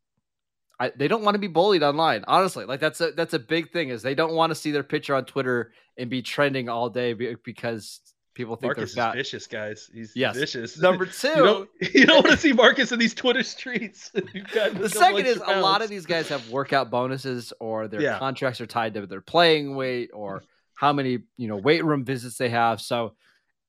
I, 0.79 0.93
they 0.95 1.09
don't 1.09 1.23
want 1.23 1.37
to 1.37 1.39
be 1.39 1.47
bullied 1.47 1.83
online. 1.83 2.23
Honestly, 2.29 2.67
like 2.67 2.81
that's 2.81 3.01
a 3.01 3.13
that's 3.13 3.33
a 3.33 3.39
big 3.39 3.71
thing. 3.73 3.89
Is 3.89 4.03
they 4.03 4.15
don't 4.15 4.35
want 4.35 4.51
to 4.51 4.55
see 4.55 4.73
their 4.73 4.83
picture 4.83 5.15
on 5.15 5.25
Twitter 5.25 5.73
and 5.97 6.11
be 6.11 6.21
trending 6.21 6.69
all 6.69 6.91
day 6.91 7.15
because 7.15 8.01
people 8.37 8.55
think 8.55 8.77
Marcus 8.77 8.91
is 8.91 8.95
they're 8.95 9.05
fat. 9.07 9.15
vicious, 9.17 9.47
guys. 9.49 9.91
He's 9.93 10.15
Yes. 10.15 10.37
vicious. 10.37 10.79
Number 10.81 11.07
two, 11.07 11.27
you 11.29 11.35
don't 11.43 11.69
you 11.95 12.07
don't 12.07 12.23
want 12.25 12.31
to 12.31 12.37
see 12.37 12.53
Marcus 12.53 12.93
in 12.93 12.99
these 13.01 13.15
Twitter 13.15 13.43
streets. 13.43 14.13
You've 14.35 14.49
got 14.53 14.71
a 14.73 14.79
the 14.79 14.89
second 14.91 15.27
is 15.27 15.39
extra 15.39 15.59
a 15.59 15.61
lot 15.61 15.83
of 15.83 15.89
these 15.89 16.07
guys 16.07 16.29
have 16.29 16.49
workout 16.51 16.91
bonuses 16.91 17.53
or 17.59 17.89
their 17.89 18.01
Yeah. 18.01 18.19
contracts 18.21 18.61
are 18.61 18.67
tied 18.67 18.95
to 18.95 19.07
their 19.07 19.21
playing 19.21 19.75
weight 19.75 20.11
or 20.13 20.45
how 20.75 20.93
many 20.93 21.19
you 21.37 21.49
know 21.49 21.57
weight 21.57 21.85
room 21.85 22.05
visits 22.05 22.37
they 22.37 22.51
have 22.51 22.81
so 22.81 23.15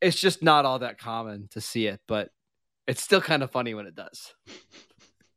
it's 0.02 0.20
just 0.20 0.44
not 0.44 0.66
all 0.66 0.80
that 0.80 1.00
common 1.00 1.48
to 1.52 1.62
see 1.62 1.88
it 1.88 2.00
but 2.08 2.30
it's 2.86 3.02
still 3.02 3.22
kind 3.22 3.42
of 3.44 3.50
funny 3.50 3.74
when 3.74 3.88
it 3.88 3.96
does 3.96 4.34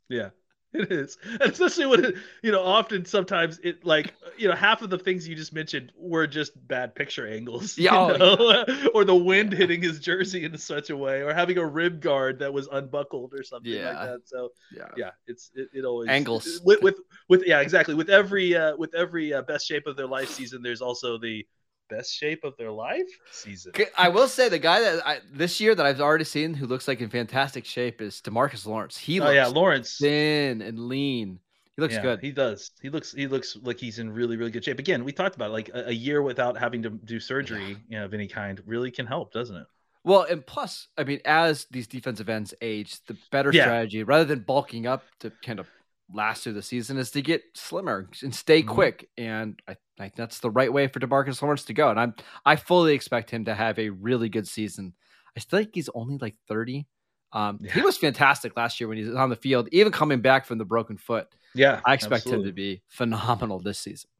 Yeah, 0.09 0.31
it 0.75 0.93
is, 0.93 1.19
and 1.25 1.51
especially 1.51 1.87
when 1.87 2.05
it, 2.05 2.15
you 2.43 2.53
know, 2.53 2.63
often 2.63 3.05
sometimes 3.05 3.59
it 3.65 3.85
like 3.85 4.15
you 4.39 4.49
know 4.49 4.55
half 4.55 4.83
of 4.83 4.91
the 4.91 4.99
things 4.99 5.27
you 5.27 5.35
just 5.35 5.53
mentioned 5.53 5.91
were 5.97 6.27
just 6.27 6.53
bad 6.69 6.95
picture 6.95 7.27
angles. 7.27 7.77
Yeah, 7.81 7.97
oh, 7.97 8.17
know? 8.17 8.65
or 8.95 9.05
the 9.05 9.15
wind 9.15 9.53
hitting 9.53 9.83
his 9.83 10.01
jersey 10.01 10.45
in 10.45 10.57
such 10.59 10.91
a 10.91 10.97
way, 10.97 11.23
or 11.23 11.33
having 11.33 11.59
a 11.59 11.67
rib 11.67 12.01
guard 12.01 12.39
that 12.41 12.53
was 12.53 12.69
unbuckled 12.71 13.33
or 13.33 13.43
something 13.43 13.73
like 13.83 13.95
that. 13.95 14.21
So 14.27 14.51
yeah 14.73 14.89
yeah, 14.97 15.11
it's 15.27 15.51
it, 15.55 15.69
it 15.73 15.85
always 15.85 16.09
Angles. 16.09 16.61
with 16.65 16.83
with 16.83 16.99
with 17.29 17.43
yeah 17.47 17.61
exactly 17.61 17.95
with 17.95 18.11
every 18.11 18.55
uh, 18.55 18.77
with 18.77 18.95
every 18.95 19.33
uh, 19.33 19.43
best 19.43 19.67
shape 19.67 19.87
of 19.87 19.97
their 19.97 20.07
life 20.07 20.29
season. 20.29 20.63
There's 20.63 20.83
also 20.83 21.19
the 21.19 21.47
best 21.91 22.15
shape 22.15 22.45
of 22.45 22.57
their 22.57 22.71
life 22.71 23.09
season. 23.31 23.73
I 23.97 24.09
will 24.09 24.29
say 24.29 24.49
the 24.49 24.59
guy 24.59 24.81
that 24.81 25.07
I, 25.07 25.19
this 25.33 25.61
year 25.61 25.75
that 25.75 25.85
I've 25.85 26.01
already 26.01 26.25
seen 26.25 26.55
who 26.55 26.67
looks 26.67 26.89
like 26.89 27.01
in 27.01 27.09
fantastic 27.11 27.65
shape 27.65 28.01
is 28.01 28.21
Demarcus 28.21 28.67
Lawrence. 28.67 28.97
He 28.97 29.21
Oh 29.21 29.25
looks 29.25 29.35
yeah, 29.35 29.47
Lawrence. 29.47 29.99
thin 29.99 30.63
and 30.63 30.89
lean. 30.89 31.39
He 31.77 31.83
looks 31.83 31.95
yeah, 31.95 32.03
good. 32.03 32.21
He 32.21 32.33
does. 32.33 32.73
He 32.83 32.91
looks. 32.91 33.13
He 33.13 33.27
looks 33.27 33.57
like 33.63 33.79
he's 33.79 33.99
in 33.99 34.11
really, 34.11 34.37
really 34.37 34.51
good 34.51 34.65
shape. 34.65 34.79
Again, 34.79 35.05
we 35.05 35.13
talked 35.13 35.37
about 35.37 35.51
it, 35.51 35.53
like 35.53 35.71
a, 35.71 35.89
a 35.89 35.93
year 35.93 36.23
without 36.23 36.59
having 36.59 36.83
to 36.83 36.91
do 36.91 37.19
surgery 37.21 37.79
you 37.89 37.99
know, 37.99 38.05
of 38.05 38.13
any 38.15 38.27
kind 38.29 38.61
really 38.67 38.91
can 38.91 39.07
help, 39.07 39.33
doesn't 39.33 39.57
it? 39.57 39.67
Well, 40.03 40.23
and 40.23 40.45
plus, 40.47 40.89
I 40.97 41.05
mean, 41.05 41.21
as 41.25 41.67
these 41.71 41.87
defensive 41.87 42.29
ends 42.29 42.55
age, 42.63 43.05
the 43.07 43.17
better 43.31 43.53
Yeah. 43.53 43.65
strategy, 43.65 44.03
rather 44.03 44.25
than 44.25 44.41
bulking 44.41 44.87
up 44.87 45.05
to 45.21 45.31
kind 45.43 45.61
of 45.61 45.69
last 46.13 46.43
through 46.45 46.55
the 46.55 46.63
season, 46.63 46.97
is 46.99 47.11
to 47.13 47.23
get 47.23 47.43
slimmer 47.55 48.09
and 48.23 48.35
stay 48.35 48.63
Mhm. 48.63 48.67
quick. 48.69 49.09
And 49.17 49.61
I 49.69 49.77
think 49.99 50.15
that's 50.17 50.41
the 50.41 50.51
right 50.51 50.73
way 50.73 50.87
for 50.89 51.01
Demarcus 51.01 51.41
Lawrence 51.43 51.65
to 51.65 51.73
go. 51.75 51.91
And 51.91 52.01
I'm 52.01 52.15
I 52.45 52.57
fully 52.57 52.95
expect 52.95 53.31
him 53.31 53.45
to 53.47 53.55
have 53.55 53.79
a 53.79 53.91
really 53.91 54.29
good 54.29 54.49
season. 54.49 54.95
I 55.37 55.41
still 55.41 55.59
think 55.61 55.71
he's 55.75 55.89
only 55.95 56.19
like 56.19 56.37
30. 56.49 56.87
Um, 57.33 57.61
He 57.73 57.81
was 57.81 57.97
fantastic 57.97 58.57
last 58.57 58.81
year 58.81 58.89
when 58.89 58.99
he 58.99 59.05
was 59.05 59.15
on 59.15 59.31
the 59.31 59.37
field, 59.37 59.69
even 59.71 59.93
coming 59.93 60.21
back 60.21 60.47
from 60.47 60.59
the 60.59 60.65
broken 60.65 60.97
foot. 60.97 61.29
Yeah, 61.55 61.81
I 61.87 61.95
expect 61.95 62.27
him 62.27 62.43
to 62.45 62.53
be 62.53 62.83
phenomenal 62.89 63.61
this 63.61 63.79
season. 63.79 64.11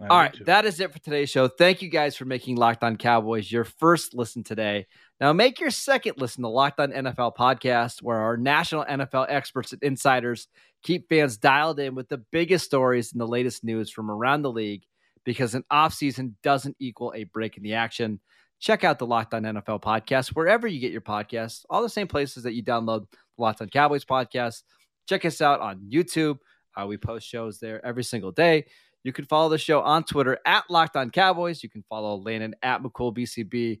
I 0.00 0.06
All 0.08 0.18
right, 0.18 0.32
too. 0.34 0.44
that 0.44 0.64
is 0.66 0.78
it 0.80 0.92
for 0.92 0.98
today's 0.98 1.30
show. 1.30 1.48
Thank 1.48 1.80
you 1.82 1.88
guys 1.88 2.16
for 2.16 2.26
making 2.26 2.56
Locked 2.56 2.84
On 2.84 2.96
Cowboys 2.96 3.50
your 3.50 3.64
first 3.64 4.14
listen 4.14 4.42
today. 4.44 4.86
Now 5.20 5.32
make 5.32 5.60
your 5.60 5.70
second 5.70 6.14
listen 6.18 6.42
to 6.42 6.48
Locked 6.48 6.78
On 6.78 6.92
NFL 6.92 7.36
podcast, 7.36 8.02
where 8.02 8.18
our 8.18 8.36
national 8.36 8.84
NFL 8.84 9.26
experts 9.30 9.72
and 9.72 9.82
insiders 9.82 10.48
keep 10.82 11.08
fans 11.08 11.38
dialed 11.38 11.80
in 11.80 11.94
with 11.94 12.08
the 12.08 12.22
biggest 12.32 12.66
stories 12.66 13.12
and 13.12 13.20
the 13.20 13.26
latest 13.26 13.64
news 13.64 13.90
from 13.90 14.10
around 14.10 14.42
the 14.42 14.52
league. 14.52 14.82
Because 15.24 15.54
an 15.54 15.64
offseason 15.72 16.34
doesn't 16.42 16.76
equal 16.78 17.12
a 17.16 17.24
break 17.24 17.56
in 17.56 17.62
the 17.62 17.74
action. 17.74 18.20
Check 18.60 18.84
out 18.84 18.98
the 18.98 19.06
Locked 19.06 19.34
On 19.34 19.42
NFL 19.42 19.82
podcast 19.82 20.28
wherever 20.28 20.66
you 20.66 20.80
get 20.80 20.92
your 20.92 21.00
podcasts, 21.00 21.64
all 21.68 21.82
the 21.82 21.88
same 21.88 22.06
places 22.06 22.42
that 22.44 22.54
you 22.54 22.62
download 22.62 23.06
the 23.10 23.42
Locked 23.42 23.62
On 23.62 23.68
Cowboys 23.68 24.04
podcast. 24.04 24.62
Check 25.08 25.24
us 25.24 25.40
out 25.40 25.60
on 25.60 25.80
YouTube. 25.90 26.38
Uh, 26.76 26.86
we 26.86 26.96
post 26.96 27.26
shows 27.26 27.58
there 27.58 27.84
every 27.84 28.04
single 28.04 28.32
day. 28.32 28.66
You 29.02 29.12
can 29.12 29.24
follow 29.24 29.48
the 29.48 29.58
show 29.58 29.80
on 29.80 30.04
Twitter 30.04 30.38
at 30.44 30.64
Locked 30.68 30.96
On 30.96 31.10
Cowboys. 31.10 31.62
You 31.62 31.68
can 31.68 31.84
follow 31.88 32.16
Landon 32.16 32.54
at 32.62 32.82
McCoolBCB, 32.82 33.80